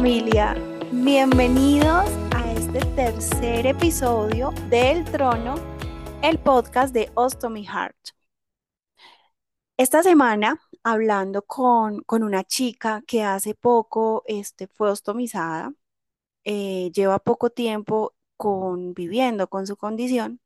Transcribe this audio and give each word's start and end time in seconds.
Familia, 0.00 0.54
bienvenidos 0.92 2.08
a 2.34 2.52
este 2.54 2.80
tercer 2.96 3.66
episodio 3.66 4.50
del 4.70 5.04
Trono, 5.04 5.56
el 6.22 6.38
podcast 6.38 6.94
de 6.94 7.10
Ostomy 7.14 7.66
Heart. 7.66 7.98
Esta 9.76 10.02
semana, 10.02 10.58
hablando 10.82 11.42
con, 11.42 12.00
con 12.04 12.22
una 12.22 12.44
chica 12.44 13.02
que 13.06 13.24
hace 13.24 13.54
poco 13.54 14.22
este, 14.26 14.68
fue 14.68 14.90
ostomizada, 14.90 15.74
eh, 16.44 16.90
lleva 16.94 17.18
poco 17.18 17.50
tiempo 17.50 18.14
conviviendo 18.38 19.48
con 19.48 19.66
su 19.66 19.76
condición, 19.76 20.40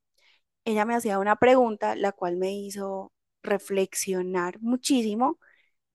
ella 0.65 0.85
me 0.85 0.97
hacía 0.97 1.21
una 1.21 1.37
pregunta, 1.37 1.95
la 1.95 2.11
cual 2.11 2.37
me 2.39 2.53
hizo 2.53 3.13
reflexionar 3.45 4.61
muchísimo 4.61 5.39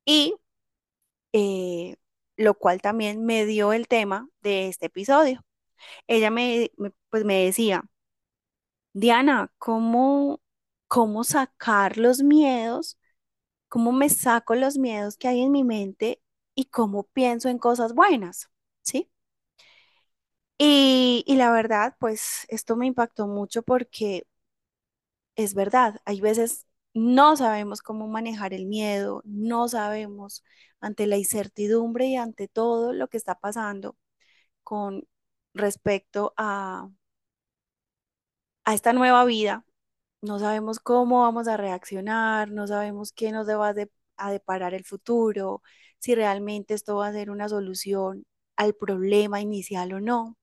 y 0.06 0.36
eh, 1.34 1.98
lo 2.40 2.56
cual 2.56 2.82
también 2.82 3.26
me 3.26 3.46
dio 3.48 3.74
el 3.74 3.88
tema 3.90 4.30
de 4.44 4.70
este 4.70 4.88
episodio. 4.88 5.46
Ella 6.08 6.32
me, 6.32 6.72
pues 7.12 7.26
me 7.26 7.46
decía, 7.46 7.84
Diana, 8.94 9.52
¿cómo, 9.58 10.42
cómo 10.88 11.24
sacar 11.24 11.98
los 11.98 12.22
miedos? 12.24 12.98
¿Cómo 13.70 13.92
me 13.92 14.10
saco 14.10 14.56
los 14.56 14.78
miedos 14.78 15.18
que 15.18 15.28
hay 15.28 15.42
en 15.42 15.52
mi 15.52 15.64
mente 15.64 16.22
y 16.56 16.66
cómo 16.66 17.04
pienso 17.06 17.50
en 17.50 17.60
cosas 17.60 17.94
buenas? 17.94 18.50
¿Sí? 18.84 19.12
Y, 20.58 21.24
y 21.28 21.36
la 21.38 21.52
verdad, 21.52 21.96
pues 22.00 22.46
esto 22.50 22.76
me 22.76 22.86
impactó 22.88 23.28
mucho 23.28 23.64
porque 23.64 24.26
es 25.36 25.54
verdad, 25.56 26.02
hay 26.06 26.22
veces 26.22 26.66
no 27.00 27.38
sabemos 27.38 27.82
cómo 27.82 28.08
manejar 28.08 28.54
el 28.54 28.66
miedo, 28.66 29.22
no 29.26 29.68
sabemos 29.70 30.44
ante 30.82 31.08
la 31.08 31.18
incertidumbre 31.18 32.08
y 32.08 32.16
ante 32.18 32.48
todo 32.48 32.94
lo 32.94 33.08
que 33.10 33.18
está 33.18 33.36
pasando 33.40 33.98
con 34.64 35.08
respecto 35.54 36.34
a, 36.38 36.90
a 38.66 38.74
esta 38.74 38.94
nueva 38.94 39.26
vida. 39.26 39.66
No 40.22 40.40
sabemos 40.40 40.80
cómo 40.80 41.22
vamos 41.22 41.48
a 41.48 41.58
reaccionar, 41.58 42.52
no 42.52 42.68
sabemos 42.68 43.12
qué 43.14 43.32
nos 43.32 43.48
va 43.50 43.74
a 44.18 44.32
deparar 44.32 44.74
el 44.74 44.86
futuro, 44.86 45.62
si 46.00 46.16
realmente 46.16 46.74
esto 46.74 46.98
va 46.98 47.08
a 47.08 47.14
ser 47.14 47.32
una 47.32 47.50
solución 47.50 48.26
al 48.58 48.76
problema 48.76 49.42
inicial 49.42 49.94
o 49.94 50.02
no. 50.02 50.38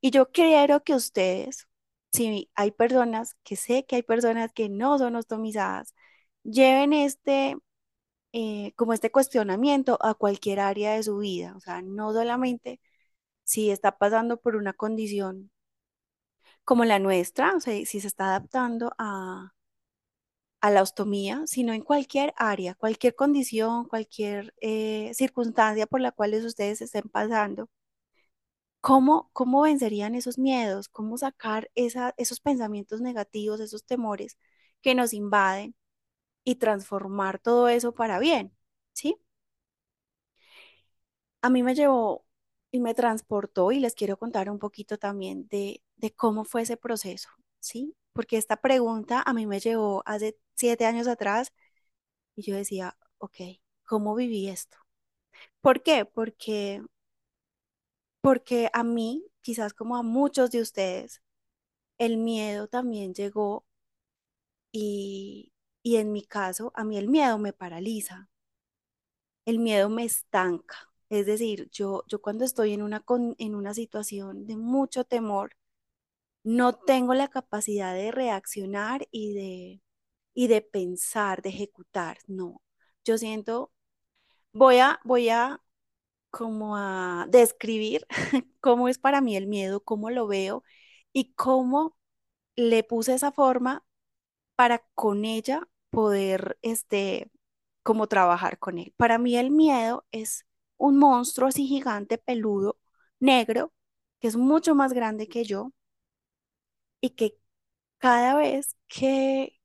Y 0.00 0.10
yo 0.10 0.30
quiero 0.32 0.82
que 0.84 0.94
ustedes 0.94 1.66
si 2.12 2.50
hay 2.54 2.70
personas, 2.72 3.36
que 3.44 3.56
sé 3.56 3.84
que 3.86 3.96
hay 3.96 4.02
personas 4.02 4.52
que 4.52 4.68
no 4.68 4.98
son 4.98 5.16
ostomizadas, 5.16 5.94
lleven 6.44 6.92
este, 6.92 7.56
eh, 8.32 8.72
como 8.76 8.92
este 8.94 9.10
cuestionamiento 9.12 9.98
a 10.02 10.14
cualquier 10.14 10.60
área 10.60 10.94
de 10.94 11.02
su 11.04 11.18
vida. 11.18 11.54
O 11.56 11.60
sea, 11.60 11.82
no 11.82 12.12
solamente 12.12 12.80
si 13.44 13.70
está 13.70 13.98
pasando 13.98 14.38
por 14.40 14.56
una 14.56 14.72
condición 14.74 15.50
como 16.64 16.84
la 16.84 16.98
nuestra, 16.98 17.54
o 17.56 17.60
sea, 17.60 17.74
si 17.86 18.00
se 18.00 18.06
está 18.08 18.26
adaptando 18.26 18.92
a, 18.98 19.52
a 20.60 20.70
la 20.70 20.82
ostomía, 20.82 21.42
sino 21.46 21.72
en 21.72 21.82
cualquier 21.82 22.32
área, 22.36 22.74
cualquier 22.74 23.14
condición, 23.14 23.86
cualquier 23.86 24.54
eh, 24.60 25.10
circunstancia 25.14 25.86
por 25.86 26.00
la 26.00 26.12
cual 26.12 26.34
ustedes 26.34 26.80
estén 26.82 27.08
pasando 27.10 27.68
¿Cómo, 28.82 29.30
cómo 29.34 29.62
vencerían 29.62 30.14
esos 30.16 30.38
miedos? 30.38 30.88
¿Cómo 30.90 31.18
sacar 31.18 31.70
esos 31.76 32.40
pensamientos 32.42 33.02
negativos, 33.02 33.60
esos 33.60 33.84
temores 33.86 34.38
que 34.82 34.94
nos 34.96 35.14
invaden 35.14 35.76
y 36.44 36.56
transformar 36.56 37.38
todo 37.40 37.68
eso 37.68 37.94
para 37.94 38.18
bien? 38.20 38.56
¿Sí? 38.94 39.18
A 41.42 41.50
mí 41.50 41.62
me 41.62 41.74
llevó 41.74 42.26
y 42.70 42.80
me 42.80 42.94
transportó 42.94 43.72
y 43.72 43.80
les 43.80 43.94
quiero 43.94 44.16
contar 44.18 44.50
un 44.50 44.58
poquito 44.58 44.98
también 44.98 45.48
de, 45.48 45.82
de 45.96 46.12
cómo 46.14 46.44
fue 46.44 46.62
ese 46.62 46.76
proceso, 46.76 47.28
¿sí? 47.60 47.96
Porque 48.12 48.36
esta 48.38 48.56
pregunta 48.60 49.22
a 49.24 49.32
mí 49.34 49.46
me 49.46 49.60
llevó 49.60 50.02
hace 50.06 50.38
siete 50.54 50.86
años 50.86 51.08
atrás 51.08 51.52
y 52.36 52.42
yo 52.44 52.56
decía, 52.56 52.96
ok, 53.18 53.36
¿cómo 53.86 54.14
viví 54.16 54.48
esto? 54.48 54.78
¿Por 55.62 55.82
qué? 55.82 56.04
Porque 56.06 56.82
porque 58.22 58.70
a 58.74 58.84
mí, 58.84 59.26
quizás 59.42 59.74
como 59.74 59.96
a 59.98 60.04
muchos 60.04 60.52
de 60.52 60.62
ustedes, 60.62 61.22
el 61.98 62.18
miedo 62.18 62.68
también 62.68 63.14
llegó 63.14 63.66
y, 64.72 65.52
y 65.82 65.96
en 65.96 66.12
mi 66.12 66.24
caso, 66.26 66.72
a 66.74 66.84
mí 66.84 66.98
el 66.98 67.08
miedo 67.08 67.38
me 67.38 67.52
paraliza, 67.54 68.28
el 69.44 69.58
miedo 69.58 69.88
me 69.88 70.04
estanca. 70.04 70.76
Es 71.08 71.26
decir, 71.26 71.68
yo, 71.70 72.04
yo 72.08 72.20
cuando 72.22 72.44
estoy 72.44 72.72
en 72.72 72.82
una, 72.82 73.04
en 73.38 73.54
una 73.54 73.74
situación 73.74 74.46
de 74.46 74.56
mucho 74.56 75.04
temor, 75.04 75.56
no 76.44 76.74
tengo 76.74 77.14
la 77.14 77.28
capacidad 77.28 77.94
de 77.94 78.12
reaccionar 78.12 79.08
y 79.12 79.34
de, 79.34 79.82
y 80.34 80.48
de 80.48 80.62
pensar, 80.62 81.42
de 81.42 81.50
ejecutar. 81.50 82.18
No, 82.28 82.62
yo 83.04 83.18
siento, 83.18 83.72
voy 84.52 84.78
a, 84.78 85.00
voy 85.04 85.30
a 85.30 85.62
como 86.32 86.76
a 86.78 87.26
describir 87.30 88.06
cómo 88.60 88.88
es 88.90 88.98
para 88.98 89.22
mí 89.22 89.36
el 89.36 89.48
miedo, 89.48 89.82
cómo 89.84 90.10
lo 90.10 90.28
veo 90.28 90.64
y 91.14 91.34
cómo 91.34 91.96
le 92.56 92.84
puse 92.84 93.14
esa 93.14 93.32
forma 93.32 93.84
para 94.56 94.80
con 94.94 95.24
ella 95.24 95.68
poder, 95.90 96.58
este, 96.62 97.30
como 97.82 98.06
trabajar 98.08 98.58
con 98.58 98.78
él. 98.78 98.94
Para 98.96 99.18
mí 99.18 99.36
el 99.36 99.50
miedo 99.50 100.06
es 100.12 100.46
un 100.78 100.98
monstruo 100.98 101.48
así 101.48 101.66
gigante, 101.66 102.18
peludo, 102.18 102.78
negro, 103.20 103.72
que 104.20 104.28
es 104.28 104.36
mucho 104.36 104.74
más 104.74 104.92
grande 104.94 105.28
que 105.28 105.44
yo 105.44 105.72
y 107.00 107.10
que 107.10 107.38
cada 107.98 108.36
vez 108.36 108.76
que, 108.88 109.60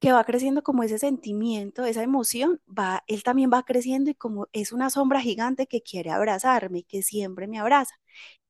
que 0.00 0.12
va 0.12 0.24
creciendo 0.24 0.62
como 0.62 0.82
ese 0.82 0.98
sentimiento, 0.98 1.84
esa 1.84 2.02
emoción, 2.02 2.60
va, 2.68 3.02
él 3.08 3.22
también 3.22 3.50
va 3.52 3.64
creciendo 3.64 4.10
y 4.10 4.14
como 4.14 4.48
es 4.52 4.72
una 4.72 4.90
sombra 4.90 5.20
gigante 5.20 5.66
que 5.66 5.82
quiere 5.82 6.10
abrazarme, 6.10 6.84
que 6.84 7.02
siempre 7.02 7.46
me 7.48 7.58
abraza. 7.58 7.94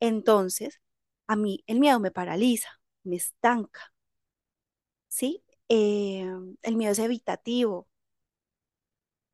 Entonces, 0.01 0.81
a 1.29 1.37
mí 1.37 1.63
el 1.67 1.81
miedo 1.81 2.01
me 2.01 2.11
paraliza, 2.13 2.69
me 3.05 3.17
estanca, 3.17 3.95
¿sí? 5.09 5.43
Eh, 5.69 6.25
el 6.63 6.77
miedo 6.77 6.93
es 6.93 6.99
evitativo, 6.99 7.89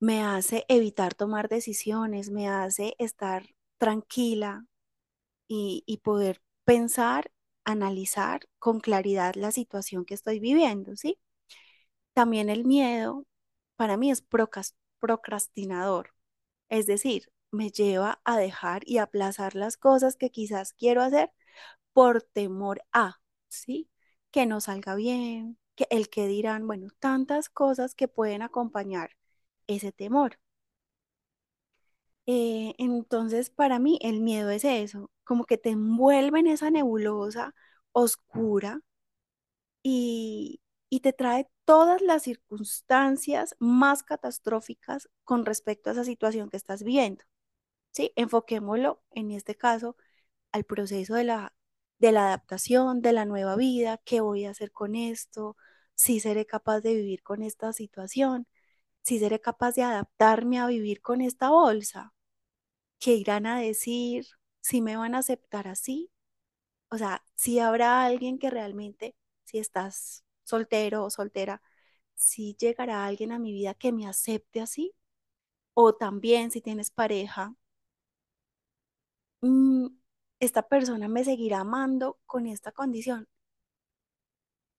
me 0.01 0.23
hace 0.23 0.65
evitar 0.69 1.15
tomar 1.15 1.49
decisiones, 1.49 2.31
me 2.31 2.49
hace 2.49 2.95
estar 2.99 3.47
tranquila 3.79 4.67
y, 5.49 5.85
y 5.87 5.99
poder 5.99 6.43
pensar, 6.65 7.33
analizar 7.65 8.43
con 8.61 8.81
claridad 8.81 9.35
la 9.37 9.53
situación 9.53 10.05
que 10.07 10.15
estoy 10.15 10.41
viviendo, 10.41 10.97
¿sí? 10.97 11.19
También 12.15 12.49
el 12.51 12.65
miedo 12.65 13.27
para 13.77 13.97
mí 13.97 14.11
es 14.11 14.23
procrastinador, 15.01 16.15
es 16.71 16.87
decir, 16.87 17.33
me 17.53 17.71
lleva 17.71 18.21
a 18.25 18.39
dejar 18.39 18.83
y 18.87 18.99
aplazar 18.99 19.55
las 19.57 19.77
cosas 19.79 20.17
que 20.17 20.31
quizás 20.31 20.75
quiero 20.75 21.03
hacer 21.03 21.33
por 21.95 22.23
temor 22.23 22.83
a, 22.93 23.21
¿sí? 23.49 23.91
Que 24.33 24.47
no 24.47 24.61
salga 24.61 24.95
bien, 24.97 25.59
que 25.77 25.87
el 25.91 26.11
que 26.11 26.29
dirán, 26.29 26.67
bueno, 26.67 26.89
tantas 27.01 27.49
cosas 27.51 27.95
que 27.95 28.09
pueden 28.09 28.43
acompañar 28.43 29.13
ese 29.69 29.93
temor. 29.93 30.39
Eh, 32.27 32.75
entonces, 32.79 33.51
para 33.51 33.79
mí, 33.79 33.99
el 34.03 34.21
miedo 34.21 34.51
es 34.51 34.65
eso, 34.65 35.11
como 35.25 35.45
que 35.45 35.59
te 35.59 35.71
envuelve 35.71 36.41
en 36.41 36.47
esa 36.49 36.71
nebulosa 36.71 37.55
oscura 37.93 38.81
y, 39.83 40.61
y 40.93 41.01
te 41.01 41.15
trae 41.15 41.49
todas 41.65 42.03
las 42.03 42.25
circunstancias 42.25 43.57
más 43.59 44.03
catastróficas 44.03 45.09
con 45.25 45.47
respecto 45.47 45.89
a 45.89 45.95
esa 45.95 46.05
situación 46.05 46.51
que 46.51 46.59
estás 46.59 46.83
viviendo. 46.83 47.25
¿Sí? 47.93 48.13
Enfoquémoslo 48.15 49.03
en 49.13 49.31
este 49.31 49.57
caso 49.57 49.97
al 50.53 50.65
proceso 50.65 51.15
de 51.15 51.25
la, 51.25 51.55
de 51.99 52.13
la 52.13 52.27
adaptación, 52.27 53.01
de 53.01 53.15
la 53.15 53.25
nueva 53.25 53.57
vida, 53.57 54.03
qué 54.05 54.21
voy 54.21 54.45
a 54.45 54.51
hacer 54.51 54.71
con 54.73 54.95
esto, 54.95 55.57
si 55.95 56.21
seré 56.21 56.45
capaz 56.47 56.81
de 56.83 56.95
vivir 56.95 57.23
con 57.23 57.43
esta 57.43 57.73
situación, 57.73 58.47
si 59.03 59.19
seré 59.19 59.41
capaz 59.41 59.75
de 59.77 59.85
adaptarme 59.85 60.61
a 60.61 60.67
vivir 60.67 61.01
con 61.01 61.23
esta 61.23 61.51
bolsa, 61.51 62.13
qué 62.99 63.15
irán 63.15 63.47
a 63.47 63.59
decir, 63.61 64.27
si 64.61 64.83
me 64.83 64.97
van 64.97 65.15
a 65.15 65.21
aceptar 65.21 65.69
así, 65.69 66.11
o 66.91 66.99
sea, 66.99 67.25
si 67.35 67.61
habrá 67.61 68.05
alguien 68.05 68.39
que 68.39 68.51
realmente, 68.51 69.17
si 69.45 69.59
estás 69.59 70.25
soltero 70.53 71.05
o 71.05 71.11
soltera, 71.11 71.63
si 72.17 72.55
llegará 72.57 73.07
alguien 73.07 73.33
a 73.33 73.39
mi 73.41 73.53
vida 73.53 73.75
que 73.75 73.93
me 73.93 74.07
acepte 74.09 74.61
así, 74.63 74.95
o 75.75 75.95
también 75.95 76.51
si 76.53 76.61
tienes 76.63 76.91
pareja, 76.93 77.55
mm, 79.41 79.87
esta 80.41 80.63
persona 80.69 81.07
me 81.09 81.23
seguirá 81.25 81.61
amando 81.61 82.19
con 82.27 82.47
esta 82.47 82.73
condición 82.73 83.29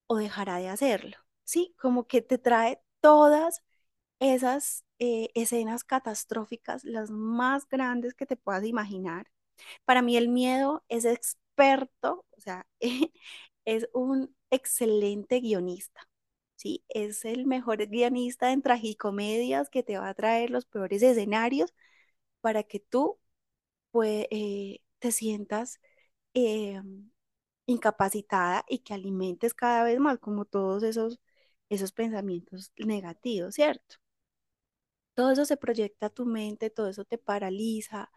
o 0.08 0.16
dejará 0.18 0.58
de 0.58 0.70
hacerlo, 0.70 1.18
¿sí? 1.44 1.76
Como 1.80 2.08
que 2.08 2.22
te 2.22 2.38
trae 2.38 2.82
todas 3.02 3.64
esas 4.20 4.86
eh, 5.00 5.30
escenas 5.36 5.84
catastróficas, 5.84 6.84
las 6.86 7.12
más 7.12 7.68
grandes 7.70 8.14
que 8.16 8.26
te 8.26 8.38
puedas 8.38 8.66
imaginar. 8.66 9.28
Para 9.86 10.02
mí 10.02 10.18
el 10.18 10.30
miedo 10.30 10.86
es 10.90 11.06
experto, 11.06 12.26
o 12.38 12.42
sea, 12.42 12.68
es 13.66 13.88
un 13.94 14.36
excelente 14.52 15.40
guionista. 15.42 16.02
¿sí? 16.56 16.84
Es 16.90 17.26
el 17.26 17.46
mejor 17.48 17.88
guionista 17.88 18.52
en 18.54 18.62
tragicomedias 18.62 19.70
que 19.70 19.84
te 19.84 19.98
va 19.98 20.10
a 20.10 20.14
traer 20.14 20.50
los 20.52 20.66
peores 20.66 21.02
escenarios 21.04 21.74
para 22.42 22.64
que 22.64 22.80
tú 22.80 23.20
pues, 23.92 24.28
eh, 24.32 24.82
te 25.00 25.12
sientas 25.12 25.80
eh, 26.34 26.82
incapacitada 27.66 28.66
y 28.70 28.80
que 28.80 28.94
alimentes 28.94 29.54
cada 29.54 29.84
vez 29.84 30.00
más 30.00 30.20
como 30.20 30.46
todos 30.46 30.84
esos, 30.84 31.20
esos 31.70 31.92
pensamientos 31.94 32.72
negativos, 32.78 33.56
¿cierto? 33.56 33.98
Todo 35.16 35.32
eso 35.32 35.46
se 35.46 35.58
proyecta 35.58 36.08
a 36.08 36.10
tu 36.10 36.26
mente, 36.26 36.70
todo 36.70 36.90
eso 36.90 37.06
te 37.06 37.18
paraliza, 37.18 38.12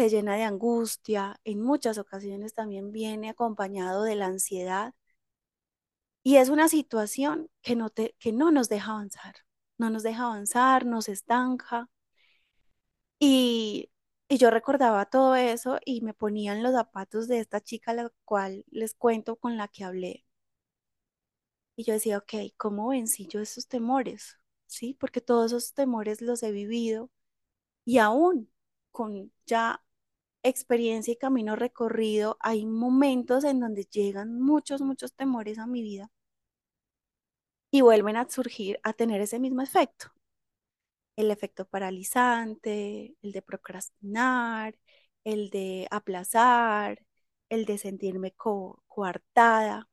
te 0.00 0.08
llena 0.08 0.34
de 0.34 0.44
angustia, 0.44 1.38
en 1.44 1.60
muchas 1.60 1.98
ocasiones 1.98 2.54
también 2.54 2.90
viene 2.90 3.28
acompañado 3.28 4.02
de 4.04 4.14
la 4.16 4.28
ansiedad 4.28 4.94
y 6.22 6.36
es 6.36 6.48
una 6.48 6.68
situación 6.68 7.50
que 7.60 7.76
no, 7.76 7.90
te, 7.90 8.16
que 8.18 8.32
no 8.32 8.50
nos 8.50 8.70
deja 8.70 8.92
avanzar, 8.92 9.34
no 9.76 9.90
nos 9.90 10.02
deja 10.02 10.24
avanzar, 10.24 10.86
nos 10.86 11.08
estanca. 11.10 11.90
Y, 13.18 13.90
y 14.28 14.38
yo 14.38 14.50
recordaba 14.50 15.04
todo 15.06 15.36
eso 15.36 15.78
y 15.84 16.00
me 16.00 16.14
ponía 16.14 16.52
en 16.54 16.62
los 16.62 16.72
zapatos 16.72 17.28
de 17.28 17.40
esta 17.40 17.60
chica, 17.60 17.92
la 17.94 18.10
cual 18.24 18.64
les 18.70 18.94
cuento 18.94 19.36
con 19.36 19.56
la 19.58 19.68
que 19.68 19.84
hablé. 19.84 20.24
Y 21.76 21.84
yo 21.84 21.92
decía, 21.94 22.18
ok, 22.18 22.32
¿cómo 22.56 22.88
vencí 22.88 23.26
yo 23.26 23.40
esos 23.40 23.66
temores? 23.68 24.38
¿Sí? 24.66 24.94
Porque 24.94 25.20
todos 25.20 25.52
esos 25.52 25.74
temores 25.74 26.22
los 26.22 26.42
he 26.42 26.52
vivido 26.52 27.10
y 27.84 27.98
aún 27.98 28.50
con 28.92 29.32
ya 29.46 29.82
experiencia 30.42 31.12
y 31.12 31.16
camino 31.16 31.56
recorrido, 31.56 32.36
hay 32.40 32.66
momentos 32.66 33.44
en 33.44 33.60
donde 33.60 33.84
llegan 33.84 34.40
muchos, 34.40 34.80
muchos 34.82 35.14
temores 35.14 35.58
a 35.58 35.66
mi 35.66 35.82
vida 35.82 36.10
y 37.72 37.80
vuelven 37.82 38.16
a 38.16 38.28
surgir, 38.28 38.78
a 38.82 38.92
tener 38.92 39.20
ese 39.20 39.38
mismo 39.38 39.62
efecto. 39.62 40.12
El 41.16 41.30
efecto 41.30 41.66
paralizante, 41.68 43.14
el 43.22 43.32
de 43.32 43.42
procrastinar, 43.42 44.76
el 45.24 45.50
de 45.50 45.86
aplazar, 45.90 47.04
el 47.48 47.64
de 47.66 47.78
sentirme 47.78 48.34
coartada. 48.86 49.88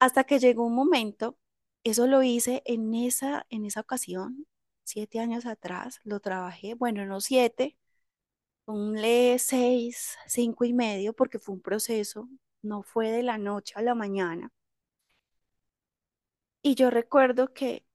Hasta 0.00 0.24
que 0.24 0.38
llegó 0.38 0.64
un 0.66 0.74
momento, 0.74 1.38
eso 1.84 2.06
lo 2.06 2.22
hice 2.22 2.62
en 2.66 2.94
esa, 2.94 3.46
en 3.50 3.64
esa 3.66 3.80
ocasión, 3.80 4.46
siete 4.84 5.20
años 5.20 5.46
atrás, 5.46 6.00
lo 6.04 6.20
trabajé, 6.20 6.74
bueno, 6.74 7.06
no 7.06 7.20
siete, 7.20 7.76
ponle 8.66 9.38
seis, 9.38 10.18
cinco 10.26 10.66
y 10.66 10.74
medio, 10.74 11.14
porque 11.14 11.38
fue 11.38 11.54
un 11.54 11.62
proceso, 11.62 12.28
no 12.62 12.82
fue 12.82 13.10
de 13.10 13.22
la 13.22 13.38
noche 13.38 13.74
a 13.78 13.82
la 13.82 13.94
mañana. 13.94 14.52
Y 16.62 16.74
yo 16.74 16.90
recuerdo 16.90 17.54
que 17.54 17.86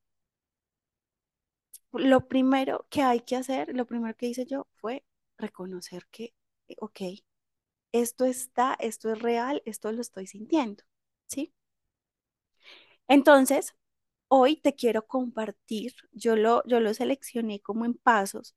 lo 1.93 2.27
primero 2.27 2.85
que 2.89 3.01
hay 3.01 3.21
que 3.21 3.35
hacer, 3.37 3.73
lo 3.75 3.85
primero 3.85 4.15
que 4.17 4.27
hice 4.27 4.45
yo 4.45 4.67
fue 4.75 5.05
reconocer 5.37 6.05
que, 6.11 6.33
eh, 6.67 6.75
ok, 6.79 7.01
esto 7.93 8.25
está, 8.25 8.75
esto 8.79 9.11
es 9.13 9.19
real, 9.21 9.61
esto 9.65 9.91
lo 9.93 10.01
estoy 10.01 10.27
sintiendo, 10.27 10.83
¿sí? 11.27 11.53
Entonces, 13.07 13.75
hoy 14.29 14.57
te 14.57 14.75
quiero 14.75 15.07
compartir, 15.07 15.93
yo 16.13 16.35
lo, 16.35 16.63
yo 16.67 16.79
lo 16.79 16.93
seleccioné 16.93 17.61
como 17.61 17.85
en 17.85 17.95
pasos 17.95 18.55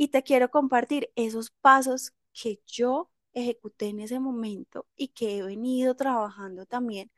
y 0.00 0.08
te 0.08 0.22
quiero 0.22 0.50
compartir 0.50 1.12
esos 1.14 1.50
pasos 1.50 2.14
que 2.32 2.62
yo 2.66 3.10
ejecuté 3.34 3.88
en 3.88 4.00
ese 4.00 4.18
momento 4.18 4.86
y 4.96 5.08
que 5.08 5.38
he 5.38 5.42
venido 5.42 5.94
trabajando 5.94 6.64
también 6.66 7.12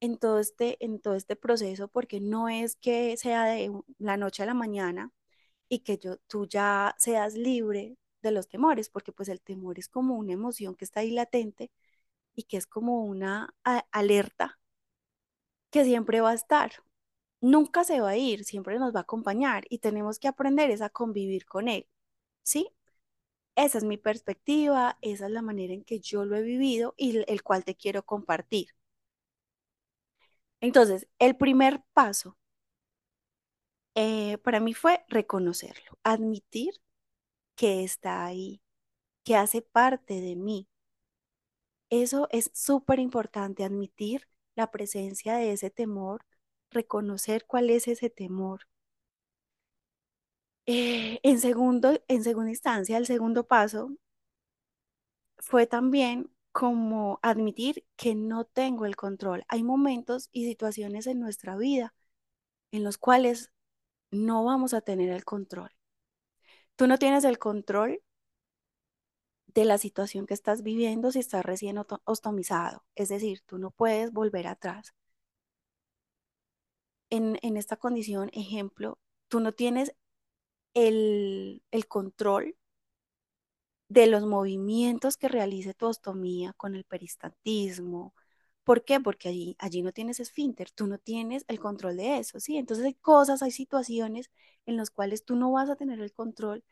en 0.00 0.18
todo 0.18 0.40
este, 0.40 0.76
en 0.84 1.00
todo 1.00 1.16
este 1.16 1.36
proceso, 1.36 1.88
porque 1.88 2.20
no 2.20 2.48
es 2.48 2.76
que 2.76 3.16
sea 3.16 3.44
de 3.46 3.72
la 3.98 4.16
noche 4.16 4.44
a 4.44 4.46
la 4.46 4.54
mañana 4.54 5.12
y 5.68 5.80
que 5.80 5.98
yo, 5.98 6.18
tú 6.28 6.46
ya 6.48 6.94
seas 6.98 7.34
libre 7.34 7.98
de 8.22 8.32
los 8.32 8.48
temores, 8.48 8.90
porque 8.90 9.12
pues 9.12 9.28
el 9.28 9.40
temor 9.42 9.78
es 9.80 9.88
como 9.88 10.16
una 10.16 10.34
emoción 10.34 10.76
que 10.76 10.84
está 10.84 11.00
ahí 11.00 11.10
latente 11.12 11.72
y 12.34 12.44
que 12.44 12.58
es 12.58 12.66
como 12.68 13.04
una 13.04 13.54
alerta 13.92 14.58
que 15.70 15.84
siempre 15.84 16.20
va 16.20 16.30
a 16.30 16.34
estar. 16.34 16.72
Nunca 17.40 17.84
se 17.84 18.00
va 18.00 18.10
a 18.10 18.16
ir, 18.16 18.44
siempre 18.44 18.78
nos 18.78 18.94
va 18.94 19.00
a 19.00 19.02
acompañar 19.02 19.64
y 19.68 19.78
tenemos 19.78 20.18
que 20.18 20.28
aprender 20.28 20.70
es 20.70 20.82
a 20.82 20.90
convivir 20.90 21.46
con 21.46 21.68
él, 21.68 21.86
¿sí? 22.44 22.70
Esa 23.56 23.78
es 23.78 23.84
mi 23.84 23.98
perspectiva, 23.98 24.98
esa 25.02 25.26
es 25.26 25.32
la 25.32 25.42
manera 25.42 25.74
en 25.74 25.84
que 25.84 26.00
yo 26.00 26.24
lo 26.26 26.36
he 26.36 26.42
vivido 26.42 26.94
y 26.98 27.18
el 27.30 27.42
cual 27.44 27.64
te 27.64 27.76
quiero 27.76 28.04
compartir. 28.04 28.68
Entonces, 30.60 31.06
el 31.20 31.36
primer 31.36 31.84
paso 31.92 32.36
eh, 33.94 34.38
para 34.38 34.60
mí 34.60 34.74
fue 34.74 35.04
reconocerlo, 35.08 35.98
admitir 36.02 36.74
que 37.56 37.84
está 37.84 38.24
ahí, 38.26 38.62
que 39.24 39.36
hace 39.36 39.62
parte 39.62 40.20
de 40.22 40.36
mí. 40.36 40.68
Eso 41.88 42.28
es 42.30 42.50
súper 42.52 42.98
importante, 42.98 43.64
admitir 43.64 44.28
la 44.54 44.70
presencia 44.70 45.36
de 45.36 45.52
ese 45.52 45.70
temor, 45.70 46.22
reconocer 46.70 47.46
cuál 47.46 47.70
es 47.70 47.88
ese 47.88 48.10
temor. 48.10 48.66
Eh, 50.66 51.20
en, 51.22 51.40
segundo, 51.40 51.98
en 52.08 52.22
segunda 52.22 52.50
instancia, 52.50 52.96
el 52.98 53.06
segundo 53.06 53.46
paso 53.46 53.90
fue 55.38 55.66
también 55.66 56.30
como 56.52 57.18
admitir 57.22 57.84
que 57.96 58.14
no 58.14 58.44
tengo 58.44 58.86
el 58.86 58.96
control. 58.96 59.44
Hay 59.48 59.62
momentos 59.62 60.28
y 60.32 60.46
situaciones 60.46 61.06
en 61.06 61.20
nuestra 61.20 61.56
vida 61.56 61.94
en 62.72 62.84
los 62.84 62.98
cuales 62.98 63.52
no 64.10 64.44
vamos 64.44 64.74
a 64.74 64.82
tener 64.82 65.10
el 65.10 65.24
control. 65.24 65.70
Tú 66.76 66.86
no 66.86 66.98
tienes 66.98 67.24
el 67.24 67.38
control 67.38 68.00
de 69.46 69.64
la 69.64 69.78
situación 69.78 70.26
que 70.26 70.34
estás 70.34 70.62
viviendo 70.62 71.10
si 71.10 71.18
estás 71.20 71.44
recién 71.46 71.78
ostomizado. 72.04 72.84
Es 72.94 73.08
decir, 73.08 73.40
tú 73.46 73.56
no 73.58 73.70
puedes 73.70 74.12
volver 74.12 74.46
atrás. 74.46 74.92
En, 77.08 77.38
en 77.42 77.56
esta 77.56 77.76
condición, 77.76 78.28
ejemplo, 78.34 78.98
tú 79.28 79.40
no 79.40 79.52
tienes 79.52 79.94
el, 80.74 81.62
el 81.70 81.86
control 81.88 82.56
de 83.88 84.06
los 84.06 84.24
movimientos 84.26 85.16
que 85.16 85.28
realice 85.28 85.74
tu 85.74 85.86
ostomía 85.86 86.52
con 86.54 86.74
el 86.74 86.84
peristantismo. 86.84 88.14
¿Por 88.64 88.84
qué? 88.84 89.00
Porque 89.00 89.28
allí, 89.28 89.56
allí 89.58 89.82
no 89.82 89.92
tienes 89.92 90.20
esfínter, 90.20 90.70
tú 90.70 90.86
no 90.86 90.98
tienes 90.98 91.44
el 91.48 91.60
control 91.60 91.96
de 91.98 92.18
eso, 92.18 92.40
¿sí? 92.40 92.56
Entonces 92.56 92.84
hay 92.86 92.94
cosas, 92.94 93.42
hay 93.42 93.50
situaciones 93.50 94.30
en 94.66 94.76
las 94.76 94.90
cuales 94.90 95.24
tú 95.24 95.36
no 95.36 95.52
vas 95.52 95.68
a 95.70 95.76
tener 95.76 96.00
el 96.00 96.12
control 96.12 96.64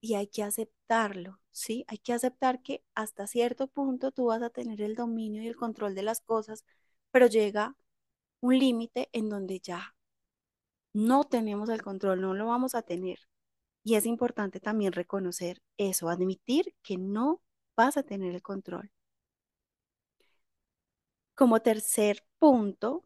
y 0.00 0.14
hay 0.14 0.28
que 0.28 0.42
aceptarlo, 0.44 1.40
¿sí? 1.52 1.84
Hay 1.88 1.98
que 1.98 2.12
aceptar 2.14 2.62
que 2.62 2.84
hasta 2.94 3.26
cierto 3.28 3.68
punto 3.68 4.12
tú 4.12 4.26
vas 4.26 4.42
a 4.42 4.50
tener 4.50 4.82
el 4.82 4.94
dominio 4.96 5.42
y 5.42 5.48
el 5.48 5.56
control 5.56 5.94
de 5.94 6.02
las 6.04 6.20
cosas, 6.20 6.64
pero 7.12 7.26
llega 7.28 7.76
un 8.40 8.58
límite 8.58 9.08
en 9.12 9.28
donde 9.30 9.60
ya 9.60 9.94
no 10.94 11.22
tenemos 11.22 11.68
el 11.68 11.80
control, 11.82 12.20
no 12.22 12.34
lo 12.34 12.46
vamos 12.46 12.74
a 12.74 12.82
tener. 12.82 13.20
Y 13.86 13.94
es 13.94 14.04
importante 14.04 14.58
también 14.58 14.92
reconocer 14.92 15.62
eso, 15.76 16.08
admitir 16.08 16.74
que 16.82 16.98
no 16.98 17.40
vas 17.76 17.96
a 17.96 18.02
tener 18.02 18.34
el 18.34 18.42
control. 18.42 18.90
Como 21.36 21.62
tercer 21.62 22.24
punto 22.40 23.04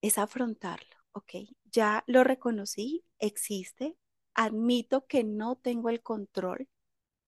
es 0.00 0.16
afrontarlo, 0.16 0.96
¿ok? 1.12 1.30
Ya 1.64 2.04
lo 2.06 2.24
reconocí, 2.24 3.04
existe, 3.18 3.98
admito 4.32 5.06
que 5.06 5.24
no 5.24 5.56
tengo 5.56 5.90
el 5.90 6.02
control, 6.02 6.70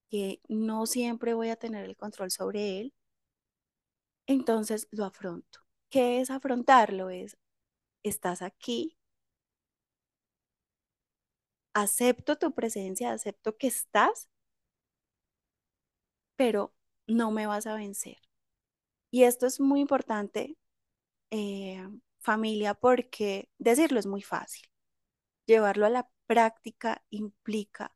que 0.08 0.40
no 0.48 0.86
siempre 0.86 1.34
voy 1.34 1.50
a 1.50 1.56
tener 1.56 1.84
el 1.84 1.98
control 1.98 2.30
sobre 2.30 2.80
él, 2.80 2.94
entonces 4.26 4.88
lo 4.90 5.04
afronto. 5.04 5.60
¿Qué 5.90 6.20
es 6.20 6.30
afrontarlo? 6.30 7.10
Es, 7.10 7.36
estás 8.02 8.42
aquí, 8.42 8.96
acepto 11.76 12.36
tu 12.38 12.54
presencia, 12.54 13.12
acepto 13.12 13.56
que 13.58 13.68
estás, 13.68 14.30
pero 16.36 16.74
no 17.06 17.30
me 17.30 17.46
vas 17.46 17.66
a 17.66 17.74
vencer. 17.74 18.18
Y 19.10 19.24
esto 19.24 19.46
es 19.46 19.60
muy 19.60 19.80
importante, 19.80 20.56
eh, 21.30 21.86
familia, 22.20 22.74
porque 22.74 23.50
decirlo 23.58 24.00
es 24.00 24.06
muy 24.06 24.22
fácil. 24.22 24.66
Llevarlo 25.46 25.86
a 25.86 25.90
la 25.90 26.10
práctica 26.26 27.04
implica 27.10 27.94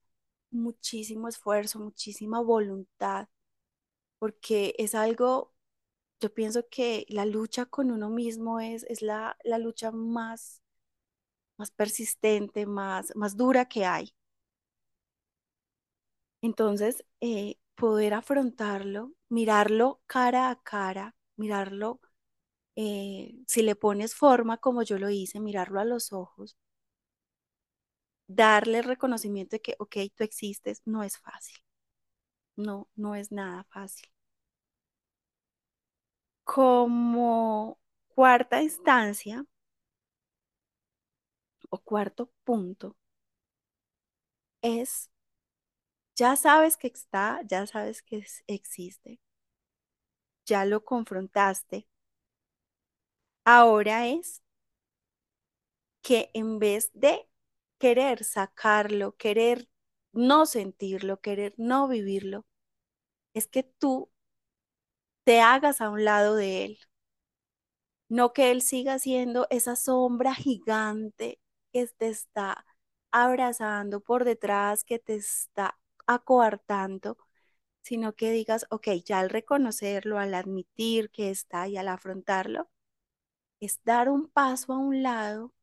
muchísimo 0.50 1.28
esfuerzo, 1.28 1.80
muchísima 1.80 2.40
voluntad, 2.42 3.28
porque 4.18 4.74
es 4.78 4.94
algo, 4.94 5.54
yo 6.20 6.34
pienso 6.34 6.68
que 6.70 7.06
la 7.10 7.26
lucha 7.26 7.66
con 7.66 7.90
uno 7.90 8.10
mismo 8.10 8.60
es, 8.60 8.84
es 8.84 9.02
la, 9.02 9.36
la 9.44 9.58
lucha 9.58 9.92
más 9.92 10.62
más 11.60 11.70
persistente, 11.72 12.66
más, 12.66 13.12
más 13.16 13.36
dura 13.38 13.66
que 13.66 13.86
hay. 13.86 14.14
Entonces, 16.42 17.04
eh, 17.20 17.56
poder 17.74 18.14
afrontarlo, 18.14 19.12
mirarlo 19.28 20.00
cara 20.06 20.50
a 20.50 20.62
cara, 20.62 21.14
mirarlo, 21.36 22.00
eh, 22.76 23.36
si 23.46 23.62
le 23.62 23.76
pones 23.76 24.14
forma 24.14 24.58
como 24.58 24.82
yo 24.82 24.98
lo 24.98 25.10
hice, 25.10 25.40
mirarlo 25.40 25.80
a 25.80 25.86
los 25.86 26.12
ojos, 26.12 26.56
darle 28.28 28.78
el 28.78 28.84
reconocimiento 28.84 29.56
de 29.56 29.60
que, 29.62 29.76
ok, 29.78 29.96
tú 30.16 30.24
existes, 30.24 30.80
no 30.86 31.02
es 31.02 31.18
fácil. 31.18 31.58
No, 32.56 32.88
no 32.96 33.16
es 33.16 33.32
nada 33.32 33.64
fácil. 33.64 34.08
Como 36.44 37.78
cuarta 38.14 38.62
instancia 38.62 39.44
o 41.70 41.78
cuarto 41.78 42.30
punto 42.44 42.96
es, 44.62 45.10
ya 46.16 46.36
sabes 46.36 46.76
que 46.76 46.86
está, 46.88 47.40
ya 47.46 47.66
sabes 47.66 48.02
que 48.02 48.24
existe, 48.46 49.18
ya 50.44 50.66
lo 50.66 50.84
confrontaste. 50.84 51.86
Ahora 53.44 54.06
es 54.08 54.42
que 56.02 56.30
en 56.34 56.58
vez 56.58 56.90
de 56.94 57.28
querer 57.78 58.24
sacarlo, 58.24 59.16
querer 59.16 59.68
no 60.12 60.46
sentirlo, 60.46 61.20
querer 61.20 61.54
no 61.58 61.88
vivirlo, 61.88 62.46
es 63.34 63.48
que 63.48 63.62
tú 63.64 64.10
te 65.24 65.40
hagas 65.40 65.80
a 65.80 65.88
un 65.90 66.04
lado 66.04 66.34
de 66.36 66.64
él, 66.66 66.78
no 68.10 68.32
que 68.34 68.50
él 68.50 68.60
siga 68.60 68.98
siendo 68.98 69.46
esa 69.50 69.74
sombra 69.76 70.34
gigante 70.34 71.39
que 71.72 71.86
te 71.88 72.08
está 72.08 72.66
abrazando 73.10 74.00
por 74.00 74.24
detrás, 74.24 74.84
que 74.84 74.98
te 74.98 75.16
está 75.16 75.78
acoartando, 76.06 77.18
sino 77.82 78.14
que 78.14 78.32
digas, 78.32 78.66
ok, 78.70 78.88
ya 79.04 79.20
al 79.20 79.30
reconocerlo, 79.30 80.18
al 80.18 80.34
admitir 80.34 81.10
que 81.10 81.30
está 81.30 81.68
y 81.68 81.76
al 81.78 81.88
afrontarlo, 81.88 82.70
es 83.60 83.80
dar 83.84 84.08
un 84.10 84.28
paso 84.28 84.72
a 84.74 84.78
un 84.78 85.02
lado 85.02 85.54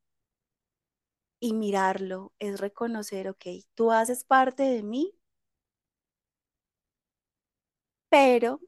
y 1.39 1.53
mirarlo, 1.53 2.31
es 2.37 2.59
reconocer, 2.59 3.27
ok, 3.29 3.45
tú 3.73 3.91
haces 3.91 4.23
parte 4.23 4.61
de 4.63 4.83
mí, 4.83 5.15
pero 8.09 8.59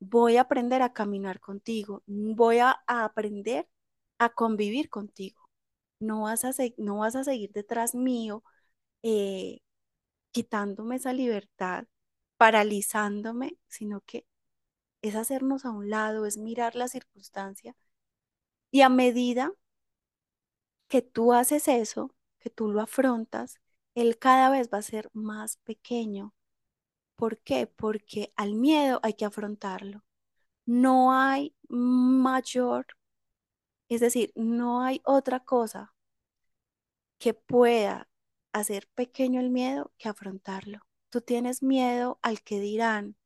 voy 0.00 0.38
a 0.38 0.42
aprender 0.42 0.82
a 0.82 0.94
caminar 0.94 1.40
contigo, 1.40 2.02
voy 2.06 2.58
a, 2.60 2.82
a 2.88 3.04
aprender 3.06 3.68
a 4.18 4.30
convivir 4.30 4.90
contigo. 4.90 5.43
No 6.04 6.22
vas 6.22 6.44
a, 6.44 6.52
no 6.78 6.98
vas 6.98 7.16
a 7.16 7.24
seguir 7.24 7.52
detrás 7.52 7.94
mío, 7.94 8.42
eh, 9.02 9.60
quitándome 10.32 10.96
esa 10.96 11.12
libertad, 11.14 11.86
paralizándome, 12.38 13.58
sino 13.68 14.02
que 14.02 14.26
es 15.02 15.16
hacernos 15.16 15.64
a 15.66 15.70
un 15.72 15.90
lado, 15.90 16.26
es 16.26 16.38
mirar 16.38 16.76
la 16.76 16.88
circunstancia. 16.88 17.76
Y 18.70 18.82
a 18.82 18.88
medida 18.90 19.52
que 20.88 21.02
tú 21.02 21.32
haces 21.32 21.68
eso, 21.68 22.14
que 22.38 22.50
tú 22.50 22.68
lo 22.70 22.80
afrontas, 22.80 23.60
él 23.94 24.18
cada 24.18 24.50
vez 24.50 24.70
va 24.72 24.78
a 24.78 24.82
ser 24.82 25.10
más 25.12 25.56
pequeño. 25.58 26.34
¿Por 27.16 27.38
qué? 27.40 27.66
Porque 27.68 28.32
al 28.36 28.54
miedo 28.54 29.00
hay 29.04 29.14
que 29.14 29.26
afrontarlo. 29.26 30.04
No 30.66 31.12
hay 31.14 31.54
mayor, 31.68 32.86
es 33.88 34.00
decir, 34.00 34.32
no 34.36 34.82
hay 34.82 35.00
otra 35.04 35.40
cosa 35.40 35.93
que 37.24 37.32
pueda 37.32 38.06
hacer 38.52 38.86
pequeño 38.94 39.40
el 39.40 39.48
miedo 39.50 39.90
que 39.96 40.10
afrontarlo. 40.10 40.80
Tú 41.08 41.22
tienes 41.22 41.62
miedo 41.62 42.18
al 42.20 42.42
que 42.42 42.60
dirán, 42.60 43.16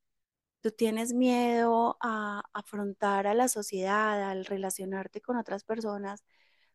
tú 0.62 0.71
tienes 0.73 1.14
miedo 1.14 1.99
a 2.00 2.43
afrontar 2.55 3.26
a 3.26 3.35
la 3.35 3.49
sociedad, 3.49 4.23
al 4.31 4.45
relacionarte 4.47 5.21
con 5.23 5.37
otras 5.37 5.64
personas 5.64 6.25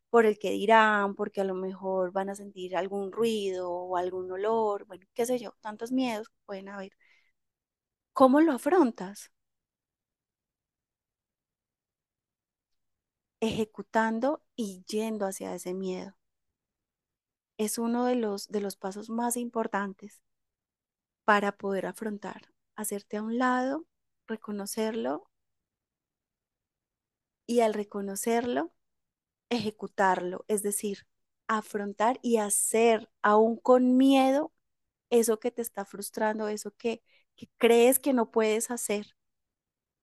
por 0.09 0.25
el 0.25 0.39
que 0.39 0.51
dirán, 0.51 1.15
porque 1.15 1.41
a 1.41 1.45
lo 1.45 1.55
mejor 1.55 2.11
van 2.13 2.29
a 2.29 2.35
sentir 2.35 2.75
algún 2.77 3.11
ruido 3.13 3.71
o 3.71 3.97
algún 3.97 4.31
olor, 4.31 4.85
bueno, 4.85 5.05
qué 5.13 5.25
sé 5.25 5.39
yo, 5.39 5.53
tantos 5.61 5.91
miedos 5.93 6.29
que 6.29 6.35
pueden 6.45 6.69
haber. 6.69 6.93
¿Cómo 8.13 8.41
lo 8.41 8.53
afrontas? 8.53 9.31
Ejecutando 13.41 14.41
y 14.55 14.83
yendo 14.87 15.27
hacia 15.27 15.53
ese 15.53 15.75
miedo. 15.75 16.15
Es 17.63 17.77
uno 17.77 18.03
de 18.03 18.15
los, 18.15 18.49
de 18.49 18.59
los 18.59 18.75
pasos 18.75 19.09
más 19.09 19.37
importantes 19.37 20.21
para 21.23 21.55
poder 21.55 21.85
afrontar, 21.85 22.49
hacerte 22.75 23.15
a 23.15 23.23
un 23.23 23.37
lado, 23.37 23.85
reconocerlo 24.27 25.29
y 27.45 27.61
al 27.61 27.73
reconocerlo, 27.73 28.73
ejecutarlo, 29.49 30.43
es 30.49 30.61
decir, 30.61 31.07
afrontar 31.47 32.19
y 32.21 32.37
hacer 32.37 33.09
aún 33.21 33.55
con 33.57 33.95
miedo 33.95 34.51
eso 35.09 35.39
que 35.39 35.51
te 35.51 35.61
está 35.61 35.85
frustrando, 35.85 36.49
eso 36.49 36.71
que, 36.77 37.01
crees 37.59 37.99
que 37.99 38.13
no 38.13 38.31
puedes 38.31 38.71
hacer. 38.71 39.15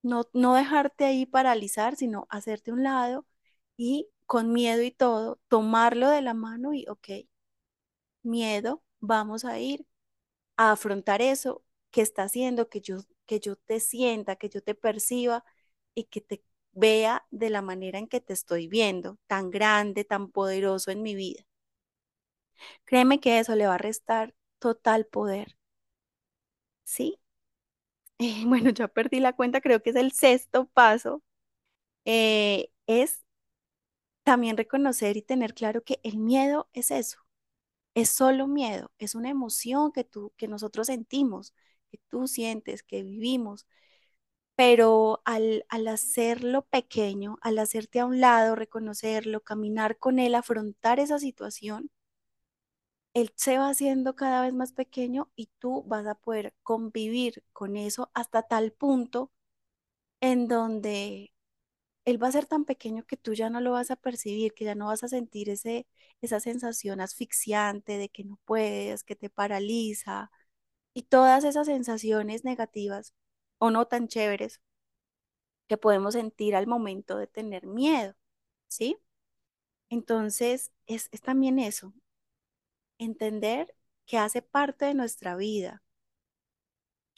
No, 0.03 0.25
no 0.33 0.55
dejarte 0.55 1.05
ahí 1.05 1.27
paralizar, 1.27 1.97
sino 1.97 2.27
hacerte 2.31 2.71
a 2.71 2.75
un 2.75 2.85
lado 2.85 3.27
y 3.77 4.09
con 4.27 4.53
miedo 4.53 4.83
y 4.83 4.93
todo, 4.93 5.41
tomarlo 5.49 6.09
de 6.11 6.23
la 6.23 6.35
mano 6.35 6.75
y, 6.75 6.87
ok, 6.89 7.09
miedo, 8.23 8.83
vamos 9.01 9.45
a 9.45 9.59
ir 9.61 9.87
a 10.57 10.73
afrontar 10.73 11.23
eso 11.23 11.65
que 11.91 12.03
está 12.03 12.25
haciendo 12.25 12.69
que 12.69 12.81
yo, 12.81 12.99
que 13.27 13.41
yo 13.41 13.57
te 13.57 13.81
sienta, 13.81 14.37
que 14.37 14.49
yo 14.49 14.63
te 14.63 14.75
perciba 14.75 15.45
y 15.95 16.05
que 16.05 16.21
te 16.21 16.45
vea 16.73 17.27
de 17.31 17.51
la 17.51 17.63
manera 17.63 17.99
en 17.99 18.09
que 18.09 18.21
te 18.21 18.33
estoy 18.35 18.69
viendo, 18.69 19.19
tan 19.27 19.51
grande, 19.51 20.05
tan 20.05 20.31
poderoso 20.31 20.91
en 20.91 21.03
mi 21.03 21.15
vida. 21.15 21.45
Créeme 22.85 23.21
que 23.21 23.39
eso 23.39 23.55
le 23.57 23.67
va 23.67 23.77
a 23.77 23.79
restar 23.79 24.35
total 24.59 25.07
poder, 25.07 25.57
¿sí? 26.85 27.21
Bueno, 28.47 28.71
ya 28.71 28.89
perdí 28.89 29.21
la 29.21 29.35
cuenta, 29.35 29.61
creo 29.61 29.83
que 29.83 29.91
es 29.91 29.97
el 29.97 30.13
sexto 30.13 30.67
paso, 30.69 31.23
eh, 32.05 32.71
es 32.87 33.25
también 34.25 34.57
reconocer 34.57 35.17
y 35.19 35.23
tener 35.23 35.53
claro 35.55 35.83
que 35.85 36.01
el 36.03 36.17
miedo 36.19 36.69
es 36.73 36.91
eso, 36.91 37.19
es 37.95 38.11
solo 38.11 38.47
miedo, 38.47 38.91
es 38.99 39.15
una 39.15 39.31
emoción 39.31 39.93
que 39.93 40.05
tú, 40.05 40.33
que 40.37 40.49
nosotros 40.49 40.87
sentimos, 40.89 41.55
que 41.91 41.99
tú 42.09 42.29
sientes, 42.29 42.83
que 42.83 43.03
vivimos, 43.03 43.67
pero 44.57 45.23
al, 45.25 45.65
al 45.71 45.89
hacerlo 45.89 46.63
pequeño, 46.67 47.39
al 47.43 47.59
hacerte 47.59 48.01
a 48.01 48.07
un 48.07 48.21
lado, 48.21 48.57
reconocerlo, 48.57 49.41
caminar 49.43 49.99
con 49.99 50.19
él, 50.21 50.35
afrontar 50.35 51.01
esa 51.01 51.19
situación, 51.19 51.91
él 53.15 53.33
se 53.37 53.59
va 53.59 53.69
haciendo 53.71 54.15
cada 54.17 54.43
vez 54.43 54.53
más 54.55 54.73
pequeño 54.73 55.31
y 55.37 55.49
tú 55.59 55.83
vas 55.85 56.07
a 56.07 56.15
poder 56.17 56.55
convivir 56.63 57.45
con 57.53 57.77
eso 57.77 58.11
hasta 58.15 58.43
tal 58.43 58.73
punto 58.73 59.31
en 60.21 60.49
donde 60.49 61.33
él 62.05 62.23
va 62.23 62.29
a 62.29 62.33
ser 62.33 62.47
tan 62.47 62.65
pequeño 62.65 63.05
que 63.07 63.17
tú 63.17 63.35
ya 63.35 63.51
no 63.51 63.61
lo 63.61 63.73
vas 63.73 63.91
a 63.91 63.97
percibir, 63.97 64.55
que 64.55 64.65
ya 64.65 64.75
no 64.75 64.87
vas 64.87 65.05
a 65.05 65.09
sentir 65.09 65.51
ese, 65.51 65.87
esa 66.23 66.41
sensación 66.41 67.01
asfixiante 67.01 67.99
de 67.99 68.09
que 68.09 68.25
no 68.25 68.39
puedes, 68.45 69.05
que 69.05 69.17
te 69.17 69.31
paraliza 69.31 70.31
y 70.95 71.05
todas 71.05 71.45
esas 71.45 71.67
sensaciones 71.67 72.45
negativas 72.45 73.15
o 73.59 73.71
no 73.71 73.87
tan 73.87 74.09
chéveres 74.09 74.61
que 75.69 75.77
podemos 75.79 76.15
sentir 76.15 76.55
al 76.57 76.67
momento 76.67 77.17
de 77.17 77.27
tener 77.27 77.67
miedo, 77.67 78.15
¿sí? 78.69 78.99
Entonces, 79.91 80.73
es, 80.87 81.09
es 81.13 81.23
también 81.23 81.59
eso, 81.61 81.95
entender 82.99 83.75
que 84.07 84.19
hace 84.19 84.43
parte 84.43 84.85
de 84.87 84.95
nuestra 84.95 85.35
vida, 85.37 85.83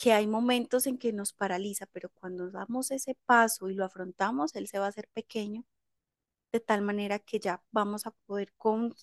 que 0.02 0.12
hay 0.12 0.26
momentos 0.26 0.88
en 0.88 0.98
que 0.98 1.14
nos 1.14 1.32
paraliza, 1.32 1.86
pero 1.86 2.10
cuando 2.10 2.50
damos 2.50 2.90
ese 2.90 3.16
paso 3.26 3.70
y 3.70 3.76
lo 3.76 3.84
afrontamos, 3.86 4.54
él 4.56 4.66
se 4.68 4.80
va 4.80 4.86
a 4.86 4.88
hacer 4.90 5.08
pequeño, 5.14 5.64
de 6.52 6.60
tal 6.60 6.82
manera 6.82 7.18
que 7.20 7.40
ya 7.40 7.62
vamos 7.72 8.06
a 8.06 8.12
poder 8.26 8.52
con, 8.58 8.94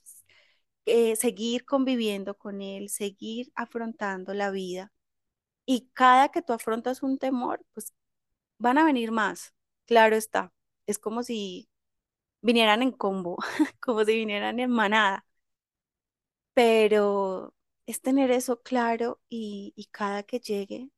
eh, 0.85 1.15
seguir 1.15 1.65
conviviendo 1.65 2.37
con 2.37 2.61
él, 2.61 2.89
seguir 2.89 3.51
afrontando 3.55 4.33
la 4.33 4.51
vida. 4.51 4.91
Y 5.65 5.89
cada 5.93 6.29
que 6.31 6.41
tú 6.43 6.53
afrontas 6.53 7.03
un 7.03 7.17
temor, 7.19 7.65
pues 7.73 7.93
van 8.59 8.77
a 8.79 8.85
venir 8.85 9.11
más, 9.11 9.53
claro 9.87 10.15
está. 10.17 10.53
Es 10.87 10.99
como 10.99 11.23
si 11.23 11.69
vinieran 12.41 12.83
en 12.83 12.91
combo, 12.93 13.37
como 13.81 14.05
si 14.05 14.15
vinieran 14.15 14.59
en 14.59 14.71
manada, 14.71 15.25
pero 16.53 17.53
es 17.91 18.01
tener 18.01 18.31
eso 18.31 18.61
claro 18.61 19.19
y, 19.29 19.73
y 19.75 19.85
cada 19.87 20.23
que 20.23 20.39
llegue, 20.39 20.91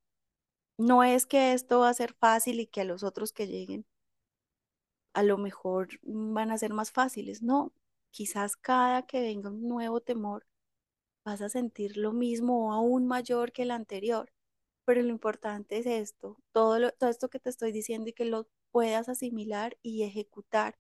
no 0.78 1.04
es 1.04 1.26
que 1.26 1.54
esto 1.54 1.80
va 1.82 1.90
a 1.90 1.94
ser 1.96 2.14
fácil 2.14 2.60
y 2.62 2.68
que 2.68 2.82
a 2.82 2.86
los 2.86 3.04
otros 3.04 3.34
que 3.34 3.48
lleguen 3.48 3.86
a 5.14 5.24
lo 5.24 5.38
mejor 5.38 5.88
van 6.04 6.52
a 6.52 6.58
ser 6.58 6.74
más 6.74 6.92
fáciles, 6.92 7.42
no, 7.42 7.74
Quizás 8.12 8.58
cada 8.58 9.04
que 9.04 9.22
venga 9.22 9.50
un 9.50 9.70
nuevo 9.70 10.02
temor, 10.02 10.46
vas 11.26 11.42
a 11.42 11.50
sentir 11.50 11.98
lo 11.98 12.14
mismo 12.14 12.68
o 12.70 12.74
aún 12.74 13.08
mayor 13.08 13.52
que 13.54 13.64
el 13.64 13.72
anterior. 13.72 14.34
Pero 14.86 15.02
lo 15.04 15.10
importante 15.10 15.78
es 15.80 15.86
esto, 15.88 16.38
todo, 16.52 16.92
todo 16.94 17.10
esto 17.10 17.30
que 17.30 17.40
te 17.40 17.50
estoy 17.50 17.72
diciendo 17.72 18.10
y 18.10 18.14
que 18.14 18.26
lo 18.26 18.50
puedas 18.72 19.10
asimilar 19.10 19.78
y 19.84 20.04
ejecutar 20.04 20.78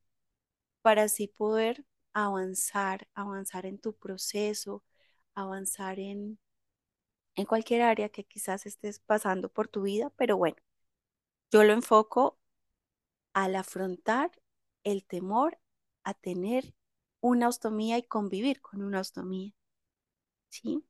para 0.81 1.03
así 1.03 1.27
poder 1.27 1.85
avanzar, 2.13 3.07
avanzar 3.15 3.65
en 3.65 3.79
tu 3.79 3.93
proceso, 3.95 4.83
avanzar 5.35 5.99
en, 5.99 6.39
en 7.35 7.45
cualquier 7.45 7.83
área 7.83 8.09
que 8.09 8.25
quizás 8.25 8.65
estés 8.65 8.99
pasando 8.99 9.49
por 9.49 9.67
tu 9.67 9.83
vida. 9.83 10.11
Pero 10.17 10.37
bueno, 10.37 10.57
yo 11.51 11.63
lo 11.63 11.73
enfoco 11.73 12.39
al 13.33 13.55
afrontar 13.55 14.31
el 14.83 15.05
temor 15.05 15.59
a 16.03 16.13
tener 16.13 16.73
una 17.21 17.49
ostomía 17.49 17.97
y 17.97 18.03
convivir 18.03 18.61
con 18.61 18.83
una 18.83 19.01
ostomía, 19.01 19.53
¿sí? 20.49 20.83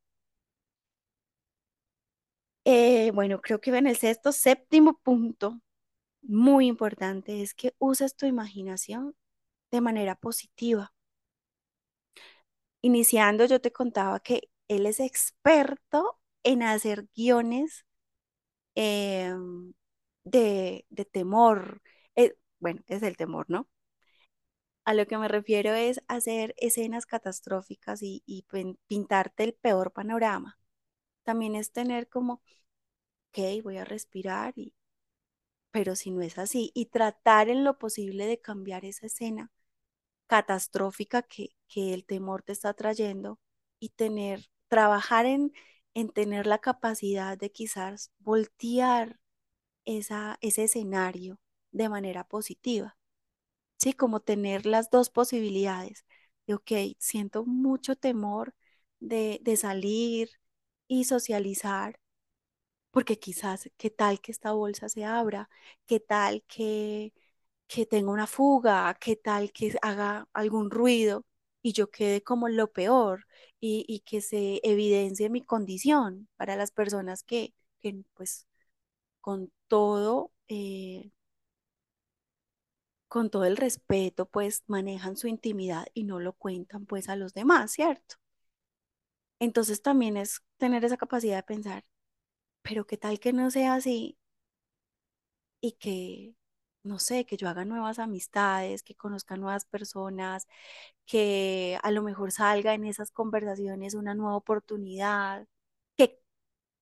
Eh, 2.65 3.11
bueno, 3.13 3.41
creo 3.41 3.59
que 3.61 3.75
en 3.75 3.87
el 3.87 3.97
sexto, 3.97 4.31
séptimo 4.31 4.99
punto, 4.99 5.59
muy 6.21 6.67
importante, 6.67 7.41
es 7.43 7.53
que 7.55 7.75
uses 7.79 8.15
tu 8.15 8.25
imaginación 8.27 9.15
de 9.71 9.81
manera 9.81 10.15
positiva. 10.15 10.93
Iniciando, 12.81 13.45
yo 13.45 13.61
te 13.61 13.71
contaba 13.71 14.19
que 14.21 14.49
él 14.67 14.85
es 14.87 14.99
experto 14.99 16.19
en 16.43 16.63
hacer 16.63 17.07
guiones 17.15 17.85
em, 18.75 19.73
de, 20.25 20.85
de 20.89 21.05
temor. 21.05 21.81
Eh, 22.15 22.35
bueno, 22.59 22.83
es 22.87 23.03
el 23.03 23.17
temor, 23.17 23.45
¿no? 23.49 23.69
A 24.85 24.93
lo 24.93 25.07
que 25.07 25.17
me 25.17 25.27
refiero 25.27 25.73
es 25.73 26.01
hacer 26.07 26.53
escenas 26.57 27.05
catastróficas 27.07 28.01
y, 28.03 28.21
y 28.27 28.43
pin- 28.43 28.77
pintarte 28.87 29.43
el 29.43 29.53
peor 29.55 29.91
panorama. 29.91 30.59
También 31.23 31.55
es 31.55 31.71
tener 31.73 32.09
como, 32.09 32.35
ok, 33.31 33.63
voy 33.63 33.77
a 33.79 33.85
respirar, 33.85 34.53
pero 35.71 35.95
si 35.95 36.11
no 36.11 36.21
es 36.21 36.37
así, 36.37 36.71
y 36.73 36.85
tratar 36.87 37.49
en 37.49 37.63
lo 37.63 37.77
posible 37.77 38.25
de 38.25 38.39
cambiar 38.39 38.85
esa 38.85 39.05
escena 39.07 39.51
catastrófica 40.31 41.21
que, 41.23 41.51
que 41.67 41.93
el 41.93 42.05
temor 42.05 42.41
te 42.43 42.53
está 42.53 42.73
trayendo 42.73 43.39
y 43.81 43.89
tener, 43.89 44.47
trabajar 44.69 45.25
en, 45.27 45.51
en 45.93 46.09
tener 46.09 46.47
la 46.47 46.59
capacidad 46.59 47.37
de 47.37 47.51
quizás 47.51 48.11
voltear 48.19 49.19
esa, 49.85 50.37
ese 50.41 50.65
escenario 50.65 51.39
de 51.71 51.89
manera 51.89 52.23
positiva. 52.25 52.97
Sí, 53.77 53.93
como 53.93 54.19
tener 54.21 54.65
las 54.65 54.89
dos 54.91 55.09
posibilidades 55.09 56.05
de, 56.47 56.55
ok, 56.55 56.71
siento 56.99 57.45
mucho 57.45 57.95
temor 57.95 58.53
de, 58.99 59.39
de 59.43 59.57
salir 59.57 60.29
y 60.87 61.05
socializar, 61.05 61.99
porque 62.91 63.19
quizás, 63.19 63.69
¿qué 63.77 63.89
tal 63.89 64.21
que 64.21 64.31
esta 64.31 64.51
bolsa 64.53 64.89
se 64.89 65.05
abra? 65.05 65.49
¿Qué 65.85 65.99
tal 65.99 66.43
que, 66.47 67.13
que 67.73 67.85
tenga 67.85 68.11
una 68.11 68.27
fuga? 68.27 68.95
¿Qué 68.99 69.15
tal 69.15 69.51
que 69.53 69.75
haga 69.81 70.27
algún 70.33 70.69
ruido 70.71 71.25
y 71.61 71.73
yo 71.73 71.89
quede 71.91 72.21
como 72.23 72.49
lo 72.49 72.71
peor 72.71 73.25
y, 73.59 73.85
y 73.87 74.01
que 74.01 74.21
se 74.21 74.59
evidencie 74.63 75.29
mi 75.29 75.41
condición 75.43 76.27
para 76.37 76.55
las 76.55 76.71
personas 76.71 77.23
que, 77.23 77.53
que 77.81 78.03
pues, 78.15 78.47
con 79.21 79.51
todo... 79.69 80.31
eh, 80.49 81.11
con 83.07 83.29
todo 83.29 83.45
el 83.45 83.57
respeto, 83.57 84.25
pues 84.27 84.63
manejan 84.65 85.15
su 85.15 85.27
intimidad 85.27 85.85
y 85.93 86.03
no 86.03 86.19
lo 86.19 86.33
cuentan 86.33 86.87
pues 86.87 87.09
a 87.09 87.15
los 87.15 87.31
demás, 87.35 87.71
¿cierto? 87.73 88.15
Entonces 89.39 89.81
también 89.81 90.15
es 90.17 90.41
tener 90.57 90.85
esa 90.85 90.95
capacidad 90.97 91.35
de 91.37 91.43
pensar, 91.43 91.83
pero 92.63 92.85
qué 92.87 92.97
tal 92.97 93.19
que 93.19 93.33
no 93.33 93.51
sea 93.51 93.75
así 93.75 94.17
y 95.61 95.71
que, 95.73 96.35
no 96.83 96.99
sé, 96.99 97.25
que 97.25 97.37
yo 97.37 97.49
haga 97.49 97.65
nuevas 97.65 97.99
amistades, 97.99 98.83
que 98.83 98.95
conozca 98.95 99.37
nuevas 99.37 99.65
personas, 99.65 100.47
que 101.05 101.79
a 101.83 101.91
lo 101.91 102.03
mejor 102.03 102.31
salga 102.31 102.73
en 102.73 102.85
esas 102.85 103.11
conversaciones 103.11 103.93
una 103.95 104.15
nueva 104.15 104.35
oportunidad, 104.37 105.47
que, 105.97 106.19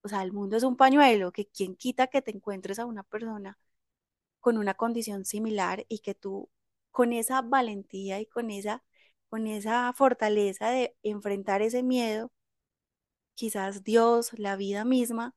o 0.04 0.10
sea, 0.10 0.24
el 0.24 0.34
mundo 0.34 0.58
es 0.58 0.64
un 0.64 0.78
pañuelo, 0.78 1.32
que 1.32 1.48
quien 1.48 1.76
quita 1.76 2.08
que 2.08 2.22
te 2.22 2.32
encuentres 2.32 2.80
a 2.80 2.86
una 2.86 3.04
persona 3.04 3.58
con 4.42 4.58
una 4.58 4.74
condición 4.76 5.26
similar 5.26 5.86
y 5.90 6.00
que 6.00 6.16
tú 6.16 6.50
con 6.92 7.14
esa 7.14 7.42
valentía 7.42 8.20
y 8.20 8.26
con 8.26 8.52
esa, 8.52 8.84
con 9.30 9.48
esa 9.48 9.94
fortaleza 9.94 10.70
de 10.72 10.96
enfrentar 11.04 11.62
ese 11.62 11.84
miedo, 11.84 12.32
quizás 13.36 13.84
Dios, 13.84 14.38
la 14.38 14.56
vida 14.56 14.86
misma, 14.86 15.34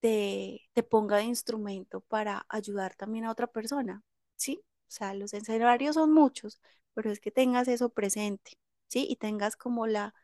te, 0.00 0.68
ponga 0.90 1.18
de 1.18 1.24
instrumento 1.24 2.00
para 2.02 2.46
ayudar 2.48 2.94
también 2.96 3.24
a 3.26 3.30
otra 3.32 3.46
persona, 3.46 4.02
¿sí? 4.36 4.62
O 4.88 4.90
sea, 4.92 5.14
los 5.14 5.34
escenarios 5.34 5.94
son 5.94 6.12
muchos, 6.12 6.60
pero 6.94 7.10
es 7.10 7.20
que 7.20 7.30
tengas 7.30 7.68
eso 7.68 7.90
presente, 7.90 8.52
¿sí? 8.88 9.06
Y 9.08 9.16
tengas 9.16 9.56
como 9.56 9.86
la, 9.86 10.14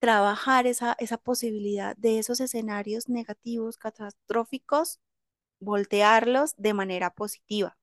trabajar 0.00 0.66
esa, 0.66 0.96
esa 0.98 1.18
posibilidad 1.18 1.96
de 1.96 2.18
esos 2.18 2.40
escenarios 2.40 3.08
negativos, 3.08 3.78
catastróficos, 3.78 5.00
voltearlos 5.60 6.54
de 6.58 6.74
manera 6.74 7.10
positiva. 7.14 7.76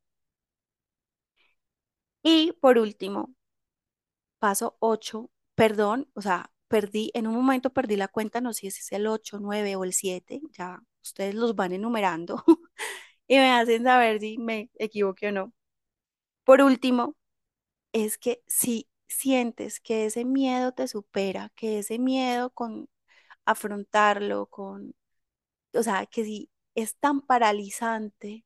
Y 2.21 2.51
por 2.59 2.77
último, 2.79 3.33
paso 4.39 4.75
8 4.79 5.29
perdón, 5.55 6.09
o 6.15 6.21
sea, 6.21 6.51
perdí, 6.67 7.11
en 7.13 7.27
un 7.27 7.35
momento 7.35 7.71
perdí 7.71 7.95
la 7.95 8.07
cuenta, 8.07 8.41
no 8.41 8.53
sé 8.53 8.61
si 8.71 8.79
es 8.79 8.91
el 8.91 9.07
8 9.07 9.39
9 9.39 9.75
o 9.75 9.83
el 9.83 9.93
7 9.93 10.41
ya 10.51 10.81
ustedes 11.03 11.35
los 11.35 11.55
van 11.55 11.73
enumerando 11.73 12.43
y 13.27 13.37
me 13.37 13.51
hacen 13.51 13.83
saber 13.83 14.19
si 14.19 14.37
me 14.37 14.69
equivoqué 14.75 15.29
o 15.29 15.31
no. 15.31 15.53
Por 16.45 16.61
último, 16.61 17.15
es 17.93 18.17
que 18.17 18.43
si 18.47 18.89
sientes 19.07 19.79
que 19.81 20.05
ese 20.07 20.25
miedo 20.25 20.73
te 20.73 20.87
supera, 20.87 21.51
que 21.55 21.79
ese 21.79 21.99
miedo 21.99 22.51
con 22.51 22.89
afrontarlo, 23.45 24.47
con, 24.47 24.95
o 25.73 25.83
sea, 25.83 26.05
que 26.07 26.25
si 26.25 26.51
es 26.75 26.97
tan 26.97 27.21
paralizante 27.21 28.45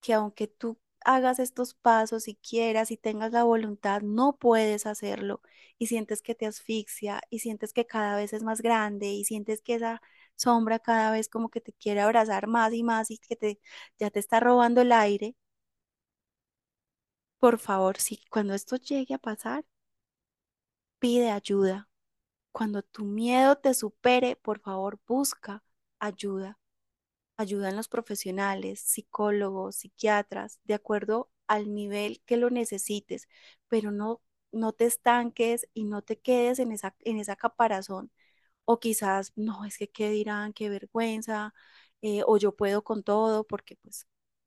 que 0.00 0.12
aunque 0.14 0.46
tú 0.48 0.78
hagas 1.04 1.38
estos 1.38 1.74
pasos 1.74 2.28
y 2.28 2.36
quieras 2.36 2.90
y 2.90 2.96
tengas 2.96 3.32
la 3.32 3.44
voluntad, 3.44 4.02
no 4.02 4.36
puedes 4.36 4.86
hacerlo 4.86 5.42
y 5.78 5.86
sientes 5.88 6.22
que 6.22 6.34
te 6.34 6.46
asfixia 6.46 7.20
y 7.30 7.40
sientes 7.40 7.72
que 7.72 7.86
cada 7.86 8.16
vez 8.16 8.32
es 8.32 8.42
más 8.42 8.62
grande 8.62 9.08
y 9.08 9.24
sientes 9.24 9.60
que 9.62 9.74
esa 9.76 10.00
sombra 10.36 10.78
cada 10.78 11.10
vez 11.12 11.28
como 11.28 11.48
que 11.50 11.60
te 11.60 11.72
quiere 11.72 12.00
abrazar 12.02 12.46
más 12.48 12.72
y 12.74 12.82
más 12.82 13.10
y 13.10 13.18
que 13.18 13.36
te 13.36 13.60
ya 13.98 14.10
te 14.10 14.20
está 14.20 14.40
robando 14.40 14.80
el 14.82 14.92
aire. 14.92 15.36
Por 17.38 17.60
favor, 17.60 17.98
si 17.98 18.18
cuando 18.28 18.54
esto 18.54 18.74
llegue 18.74 19.14
a 19.14 19.18
pasar, 19.18 19.64
pide 20.98 21.30
ayuda. 21.30 21.88
Cuando 22.52 22.82
tu 22.82 23.04
miedo 23.04 23.56
te 23.58 23.74
supere, 23.74 24.36
por 24.36 24.60
favor, 24.60 25.00
busca 25.08 25.64
ayuda. 25.98 26.58
ayudan 27.38 27.76
los 27.76 27.88
profesionales, 27.88 28.80
psicólogos, 28.80 29.76
psiquiatras, 29.76 30.60
de 30.64 30.74
acuerdo 30.74 31.30
al 31.48 31.74
nivel 31.74 32.22
que 32.26 32.36
lo 32.38 32.50
necesites, 32.50 33.28
pero 33.68 33.90
no, 33.92 34.22
no 34.52 34.72
te 34.72 34.86
estanques 34.86 35.68
y 35.74 35.84
no 35.84 36.02
te 36.02 36.18
quedes 36.20 36.58
en 36.60 36.72
esa, 36.72 36.96
en 37.00 37.18
esa 37.18 37.36
caparazón. 37.36 38.12
O 38.64 38.80
quizás, 38.80 39.32
no, 39.36 39.64
es 39.64 39.78
que 39.78 39.88
qué 39.90 40.10
dirán, 40.10 40.52
qué 40.52 40.68
vergüenza, 40.70 41.54
eh, 42.02 42.22
o 42.26 42.36
yo 42.38 42.56
puedo 42.56 42.82
con 42.84 43.02
todo, 43.02 43.44
porque 43.46 43.76
pues 43.76 44.06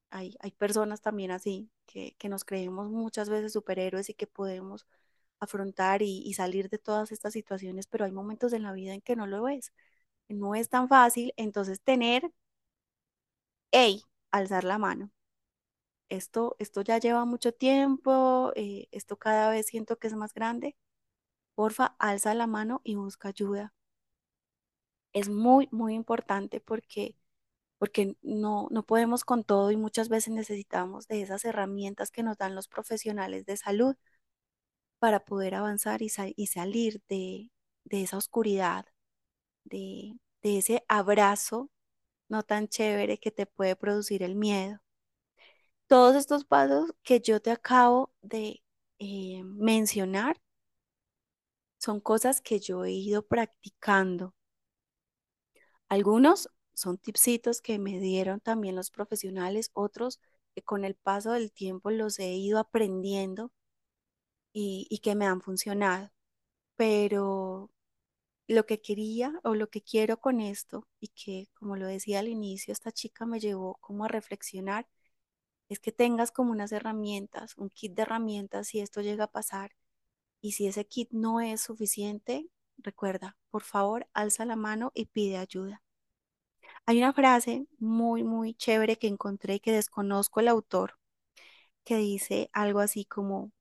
hay, 0.10 0.36
hay 0.42 0.52
personas 0.52 1.02
también 1.02 1.32
así, 1.32 1.70
que, 1.86 2.16
que 2.18 2.30
nos 2.30 2.46
creemos 2.46 2.90
muchas 2.90 3.30
veces 3.30 3.54
superhéroes 3.54 4.10
y 4.10 4.14
que 4.16 4.28
podemos 4.28 4.88
afrontar 5.40 6.02
y, 6.02 6.34
salir 6.34 6.70
de 6.70 6.80
todas 6.80 7.12
estas 7.12 7.34
situaciones, 7.34 7.88
pero 7.88 8.06
hay 8.06 8.12
momentos 8.12 8.54
en 8.54 8.64
la 8.64 8.74
vida 8.74 8.94
en 8.94 9.02
que 9.02 9.16
no 9.16 9.28
lo 9.28 9.48
es. 9.50 9.74
No 10.30 10.56
es 10.56 10.70
tan 10.70 10.90
fácil, 10.90 11.34
entonces 11.38 11.82
tener 11.82 12.32
hey, 13.72 14.02
alzar 14.32 14.64
la 14.64 14.78
mano. 14.78 15.12
Esto, 16.10 16.56
esto 16.60 16.82
ya 16.82 17.00
lleva 17.00 17.26
mucho 17.26 17.54
tiempo, 17.54 18.54
eh, 18.56 18.88
esto 18.92 19.18
cada 19.18 19.50
vez 19.52 19.68
siento 19.68 19.98
que 20.00 20.08
es 20.08 20.16
más 20.16 20.34
grande. 20.34 20.78
Porfa, 21.56 21.96
alza 22.00 22.34
la 22.36 22.48
mano 22.48 22.82
y 22.86 22.96
busca 22.96 23.30
ayuda. 23.30 23.74
Es 25.14 25.30
muy, 25.30 25.68
muy 25.72 25.94
importante 25.96 26.62
porque, 26.62 27.16
porque 27.80 28.18
no, 28.24 28.68
no 28.72 28.84
podemos 28.86 29.26
con 29.26 29.44
todo 29.46 29.72
y 29.72 29.78
muchas 29.78 30.10
veces 30.10 30.34
necesitamos 30.34 31.08
de 31.08 31.22
esas 31.24 31.46
herramientas 31.46 32.12
que 32.12 32.24
nos 32.24 32.38
dan 32.38 32.56
los 32.56 32.68
profesionales 32.70 33.46
de 33.46 33.58
salud 33.58 33.96
para 35.00 35.26
poder 35.26 35.56
avanzar 35.56 36.02
y, 36.02 36.10
y 36.36 36.48
salir 36.48 37.02
de, 37.10 37.52
de 37.86 38.04
esa 38.04 38.18
oscuridad, 38.18 38.86
de, 39.66 40.18
de 40.44 40.60
ese 40.60 40.86
abrazo 40.90 41.72
no 42.30 42.44
tan 42.44 42.68
chévere 42.70 43.20
que 43.20 43.32
te 43.32 43.46
puede 43.48 43.76
producir 43.78 44.24
el 44.24 44.36
miedo. 44.36 44.80
todos 45.88 46.16
estos 46.16 46.46
pasos 46.46 46.92
que 47.04 47.20
yo 47.22 47.42
te 47.42 47.52
acabo 47.52 48.12
de, 48.22 48.64
eh, 49.00 49.44
mencionar 49.46 50.38
son 51.80 52.00
cosas 52.02 52.40
que 52.40 52.60
yo 52.60 52.86
he 52.86 52.92
ido 52.92 53.24
practicando. 53.26 54.36
Algunos 55.90 56.50
son 56.74 56.98
tipsitos 56.98 57.62
que 57.62 57.80
me 57.80 58.00
dieron 58.00 58.40
también 58.40 58.76
los 58.76 58.92
profesionales, 58.92 59.72
otros 59.74 60.20
que 60.56 60.62
con 60.64 60.86
el 60.86 60.96
paso 60.96 61.32
del 61.32 61.52
tiempo 61.52 61.92
los 61.92 62.20
he 62.20 62.34
ido 62.36 62.60
aprendiendo 62.60 63.52
y, 64.54 65.00
que 65.04 65.16
me 65.16 65.26
han 65.26 65.42
funcionado. 65.42 66.12
Pero 66.76 67.72
lo 68.48 68.66
que 68.66 68.82
quería 68.82 69.40
o 69.44 69.56
lo 69.56 69.70
que 69.70 69.82
quiero 69.84 70.20
con 70.20 70.42
esto 70.42 70.88
y 71.00 71.10
que, 71.10 71.50
como 71.56 71.78
lo 71.78 71.88
decía 71.88 72.20
al 72.20 72.30
inicio, 72.30 72.74
esta 72.74 72.92
chica 72.92 73.26
me 73.26 73.40
llevó 73.40 73.78
como 73.82 74.06
a 74.06 74.10
reflexionar, 74.10 74.88
es 75.70 75.80
que 75.80 75.92
tengas 75.92 76.32
como 76.32 76.52
unas 76.52 76.72
herramientas, 76.72 77.56
un 77.58 77.70
kit 77.70 77.94
de 77.96 78.04
herramientas 78.04 78.70
si 78.70 78.80
esto 78.82 79.02
llega 79.02 79.26
a 79.26 79.32
pasar. 79.32 79.76
Y 80.42 80.54
si 80.54 80.68
ese 80.68 80.86
kit 80.88 81.10
no 81.12 81.42
es 81.42 81.62
suficiente, 81.62 82.50
recuerda, 82.80 83.38
por 83.52 83.64
favor, 83.64 84.08
alza 84.14 84.46
la 84.46 84.56
mano 84.56 84.92
y 84.96 85.06
pide 85.06 85.38
ayuda. 85.38 85.82
Hay 86.88 86.98
una 86.98 87.14
frase 87.14 87.68
muy, 87.80 88.24
muy 88.24 88.54
chévere 88.56 88.98
que 88.98 89.08
encontré 89.08 89.60
que 89.60 89.72
desconozco 89.72 90.40
el 90.40 90.48
autor, 90.48 90.98
que 91.86 91.98
dice 91.98 92.50
algo 92.54 92.80
así 92.82 93.06
como, 93.06 93.52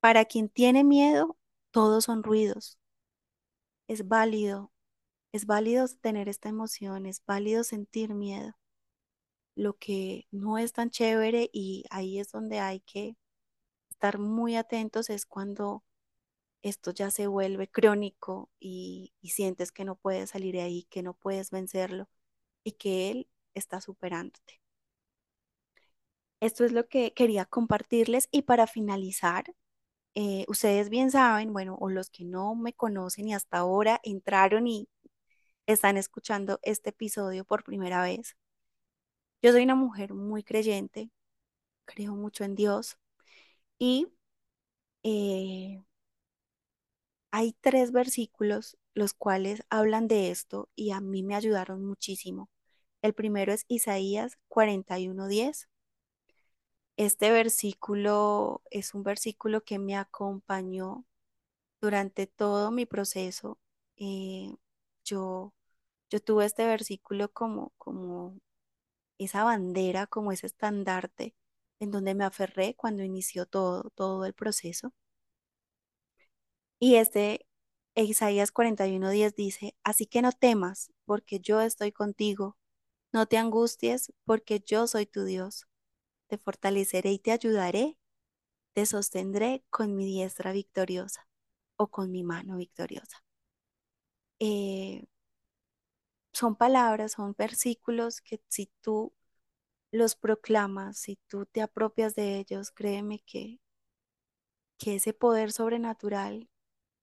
para 0.00 0.24
quien 0.26 0.48
tiene 0.50 0.84
miedo, 0.84 1.36
todos 1.72 2.04
son 2.04 2.22
ruidos. 2.22 2.78
Es 3.88 4.06
válido, 4.06 4.70
es 5.32 5.46
válido 5.46 5.86
tener 6.02 6.28
esta 6.28 6.48
emoción, 6.50 7.06
es 7.06 7.24
válido 7.26 7.64
sentir 7.64 8.14
miedo. 8.14 8.54
Lo 9.56 9.76
que 9.78 10.26
no 10.30 10.56
es 10.58 10.72
tan 10.72 10.90
chévere 10.90 11.50
y 11.52 11.84
ahí 11.90 12.20
es 12.20 12.30
donde 12.30 12.60
hay 12.60 12.80
que 12.80 13.16
estar 13.90 14.18
muy 14.18 14.56
atentos 14.56 15.10
es 15.10 15.26
cuando 15.26 15.84
esto 16.68 16.90
ya 16.92 17.10
se 17.10 17.26
vuelve 17.26 17.68
crónico 17.68 18.50
y, 18.60 19.12
sientes 19.22 19.72
que 19.72 19.84
no 19.84 19.96
puedes 19.96 20.30
salir 20.30 20.54
de 20.54 20.62
ahí, 20.62 20.84
que 20.90 21.02
no 21.02 21.14
puedes 21.14 21.50
vencerlo 21.50 22.08
y 22.64 22.72
que 22.72 23.10
Él 23.10 23.28
está 23.54 23.80
superándote. 23.80 24.60
Esto 26.40 26.64
es 26.64 26.72
lo 26.72 26.88
que 26.88 27.12
quería 27.14 27.44
compartirles 27.44 28.28
y 28.30 28.42
para 28.42 28.66
finalizar, 28.66 29.54
eh, 30.14 30.46
ustedes 30.48 30.90
bien 30.90 31.10
saben, 31.10 31.52
bueno, 31.52 31.76
o 31.80 31.90
los 31.90 32.10
que 32.10 32.24
no 32.24 32.54
me 32.54 32.74
conocen 32.74 33.28
y 33.28 33.34
hasta 33.34 33.58
ahora 33.58 34.00
entraron 34.04 34.66
y 34.68 34.88
están 35.66 35.96
escuchando 35.98 36.60
este 36.62 36.90
episodio 36.90 37.44
por 37.44 37.64
primera 37.64 38.02
vez. 38.02 38.36
Yo 39.42 39.52
soy 39.52 39.62
una 39.64 39.74
mujer 39.74 40.14
muy 40.14 40.42
creyente, 40.42 41.10
creo 41.86 42.14
mucho 42.16 42.44
en 42.44 42.54
Dios 42.56 42.98
y 43.78 44.08
eh, 45.04 45.82
hay 47.36 47.52
tres 47.60 47.92
versículos 47.92 48.78
los 48.94 49.12
cuales 49.12 49.62
hablan 49.68 50.08
de 50.08 50.30
esto 50.30 50.70
y 50.74 50.92
a 50.92 51.02
mí 51.02 51.22
me 51.22 51.34
ayudaron 51.34 51.84
muchísimo. 51.84 52.48
El 53.02 53.12
primero 53.14 53.52
es 53.52 53.66
Isaías 53.68 54.38
41:10. 54.48 55.68
Este 56.96 57.30
versículo 57.30 58.62
es 58.70 58.94
un 58.94 59.02
versículo 59.02 59.62
que 59.64 59.78
me 59.78 59.96
acompañó 59.96 61.04
durante 61.80 62.26
todo 62.26 62.70
mi 62.72 62.86
proceso. 62.86 63.58
Eh, 63.96 64.54
yo, 65.04 65.54
yo 66.10 66.20
tuve 66.20 66.46
este 66.46 66.66
versículo 66.66 67.32
como, 67.32 67.72
como 67.78 68.38
esa 69.18 69.44
bandera, 69.44 70.06
como 70.08 70.32
ese 70.32 70.46
estandarte 70.48 71.36
en 71.80 71.90
donde 71.92 72.14
me 72.14 72.24
aferré 72.24 72.76
cuando 72.76 73.04
inició 73.04 73.46
todo, 73.46 73.90
todo 73.96 74.26
el 74.26 74.34
proceso. 74.34 74.94
Y 76.78 76.96
este 76.96 77.46
Isaías 77.94 78.52
41:10 78.52 79.34
dice, 79.34 79.76
así 79.82 80.06
que 80.06 80.22
no 80.22 80.32
temas, 80.32 80.92
porque 81.06 81.40
yo 81.40 81.60
estoy 81.60 81.92
contigo. 81.92 82.58
No 83.12 83.26
te 83.26 83.38
angusties, 83.38 84.12
porque 84.24 84.60
yo 84.60 84.86
soy 84.86 85.06
tu 85.06 85.24
Dios. 85.24 85.66
Te 86.28 86.38
fortaleceré 86.38 87.12
y 87.12 87.18
te 87.18 87.32
ayudaré. 87.32 87.98
Te 88.74 88.86
sostendré 88.86 89.64
con 89.70 89.96
mi 89.96 90.06
diestra 90.06 90.52
victoriosa 90.52 91.28
o 91.76 91.88
con 91.88 92.10
mi 92.12 92.22
mano 92.24 92.56
victoriosa. 92.58 93.24
Eh, 94.38 95.06
son 96.32 96.56
palabras, 96.56 97.12
son 97.12 97.34
versículos 97.38 98.20
que 98.20 98.42
si 98.48 98.70
tú 98.82 99.14
los 99.92 100.16
proclamas, 100.16 100.98
si 100.98 101.16
tú 101.28 101.46
te 101.46 101.62
apropias 101.62 102.14
de 102.14 102.38
ellos, 102.38 102.70
créeme 102.70 103.20
que, 103.20 103.60
que 104.78 104.96
ese 104.96 105.14
poder 105.14 105.52
sobrenatural 105.52 106.50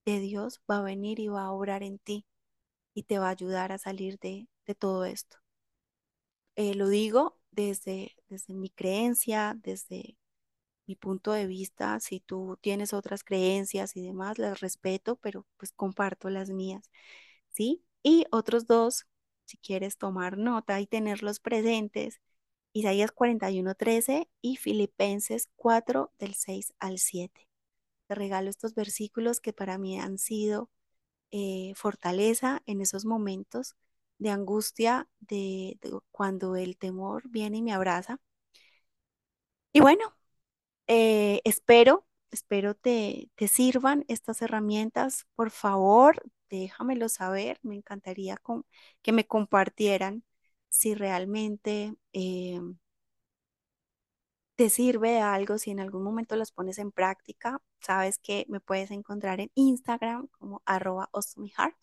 de 0.06 0.20
Dios 0.20 0.60
va 0.70 0.78
a 0.78 0.82
venir 0.82 1.20
y 1.20 1.28
va 1.28 1.44
a 1.44 1.52
obrar 1.52 1.82
en 1.82 1.98
ti 1.98 2.26
y 2.94 3.04
te 3.04 3.18
va 3.18 3.28
a 3.28 3.30
ayudar 3.32 3.72
a 3.72 3.78
salir 3.78 4.18
de, 4.20 4.48
de 4.66 4.74
todo 4.76 5.04
esto. 5.06 5.38
Eh, 6.56 6.74
lo 6.74 6.88
digo 6.88 7.38
desde, 7.50 8.14
desde 8.28 8.54
mi 8.54 8.70
creencia, 8.70 9.54
desde 9.62 10.16
mi 10.86 10.96
punto 10.96 11.32
de 11.32 11.46
vista. 11.46 12.00
Si 12.00 12.20
tú 12.20 12.58
tienes 12.62 12.92
otras 12.94 13.24
creencias 13.24 13.96
y 13.96 14.02
demás, 14.02 14.38
las 14.38 14.60
respeto, 14.60 15.16
pero 15.16 15.46
pues 15.58 15.72
comparto 15.72 16.30
las 16.30 16.50
mías, 16.50 16.90
¿sí? 17.50 17.84
Y 18.02 18.26
otros 18.32 18.66
dos, 18.66 19.06
si 19.46 19.58
quieres 19.58 19.98
tomar 19.98 20.38
nota 20.38 20.80
y 20.80 20.86
tenerlos 20.86 21.40
presentes, 21.40 22.20
Isaías 22.74 23.12
41:13 23.12 24.28
y 24.42 24.56
Filipenses 24.58 25.48
4 25.56 26.12
del 26.18 26.34
6 26.36 26.74
al 26.80 26.98
7. 26.98 27.48
Te 28.06 28.14
regalo 28.14 28.50
estos 28.50 28.74
versículos 28.74 29.40
que 29.40 29.52
para 29.52 29.78
mí 29.78 29.98
han 30.00 30.18
sido 30.18 30.70
eh, 31.32 31.72
fortaleza 31.76 32.62
en 32.66 32.80
esos 32.80 33.04
momentos 33.06 33.76
de 34.18 34.30
angustia, 34.30 35.08
de, 35.20 35.78
cuando 36.12 36.56
el 36.56 36.78
temor 36.78 37.28
viene 37.28 37.58
y 37.58 37.62
me 37.62 37.72
abraza. 37.72 38.20
Y 39.72 39.80
bueno, 39.80 40.16
eh, 40.88 41.40
espero, 41.44 42.06
espero 42.30 42.74
te, 42.74 43.30
te 43.36 43.48
sirvan 43.48 44.04
estas 44.08 44.42
herramientas. 44.42 45.26
Por 45.36 45.50
favor, 45.50 46.22
déjamelo 46.50 47.08
saber. 47.08 47.58
Me 47.62 47.76
encantaría 47.76 48.38
que 49.02 49.12
me 49.12 49.26
compartieran 49.26 50.24
si 50.70 50.94
realmente 50.94 51.94
eh, 52.12 52.60
te 54.56 54.70
sirve 54.70 55.10
de 55.10 55.20
algo, 55.20 55.58
si 55.58 55.70
en 55.70 55.80
algún 55.80 56.02
momento 56.02 56.36
las 56.36 56.52
pones 56.52 56.78
en 56.78 56.92
práctica. 56.92 57.60
Sabes 57.80 58.18
que 58.18 58.46
me 58.48 58.60
puedes 58.60 58.90
encontrar 58.90 59.40
en 59.40 59.50
Instagram 59.54 60.28
como 60.28 60.62
arroba 60.64 61.10
heart 61.56 61.76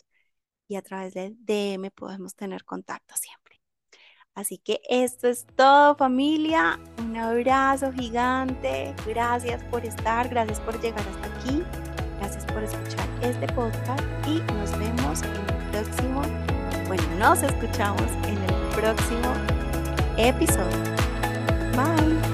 y 0.68 0.76
a 0.76 0.82
través 0.82 1.14
del 1.14 1.36
DM 1.46 1.92
podemos 1.92 2.36
tener 2.36 2.64
contacto 2.64 3.16
siempre. 3.18 3.62
Así 4.34 4.58
que 4.58 4.80
esto 4.90 5.28
es 5.28 5.46
todo 5.58 5.96
familia, 5.96 6.80
un 7.00 7.18
abrazo 7.18 7.92
gigante, 7.92 8.96
gracias 9.06 9.62
por 9.66 9.86
estar, 9.86 10.30
gracias 10.30 10.62
por 10.62 10.80
llegar 10.80 11.06
hasta 11.06 11.38
aquí, 11.38 11.62
gracias 12.18 12.46
por 12.46 12.64
escuchar 12.64 13.10
este 13.22 13.48
podcast 13.48 14.02
y 14.26 14.40
nos 14.54 14.72
vemos 14.80 15.22
en 15.24 15.32
el 15.36 15.72
próximo, 15.72 16.22
bueno, 16.88 17.04
nos 17.20 17.44
escuchamos 17.44 18.10
en 18.26 18.38
el 18.38 18.54
próximo 18.74 19.34
episodio. 20.18 20.96
Bye. 21.76 22.31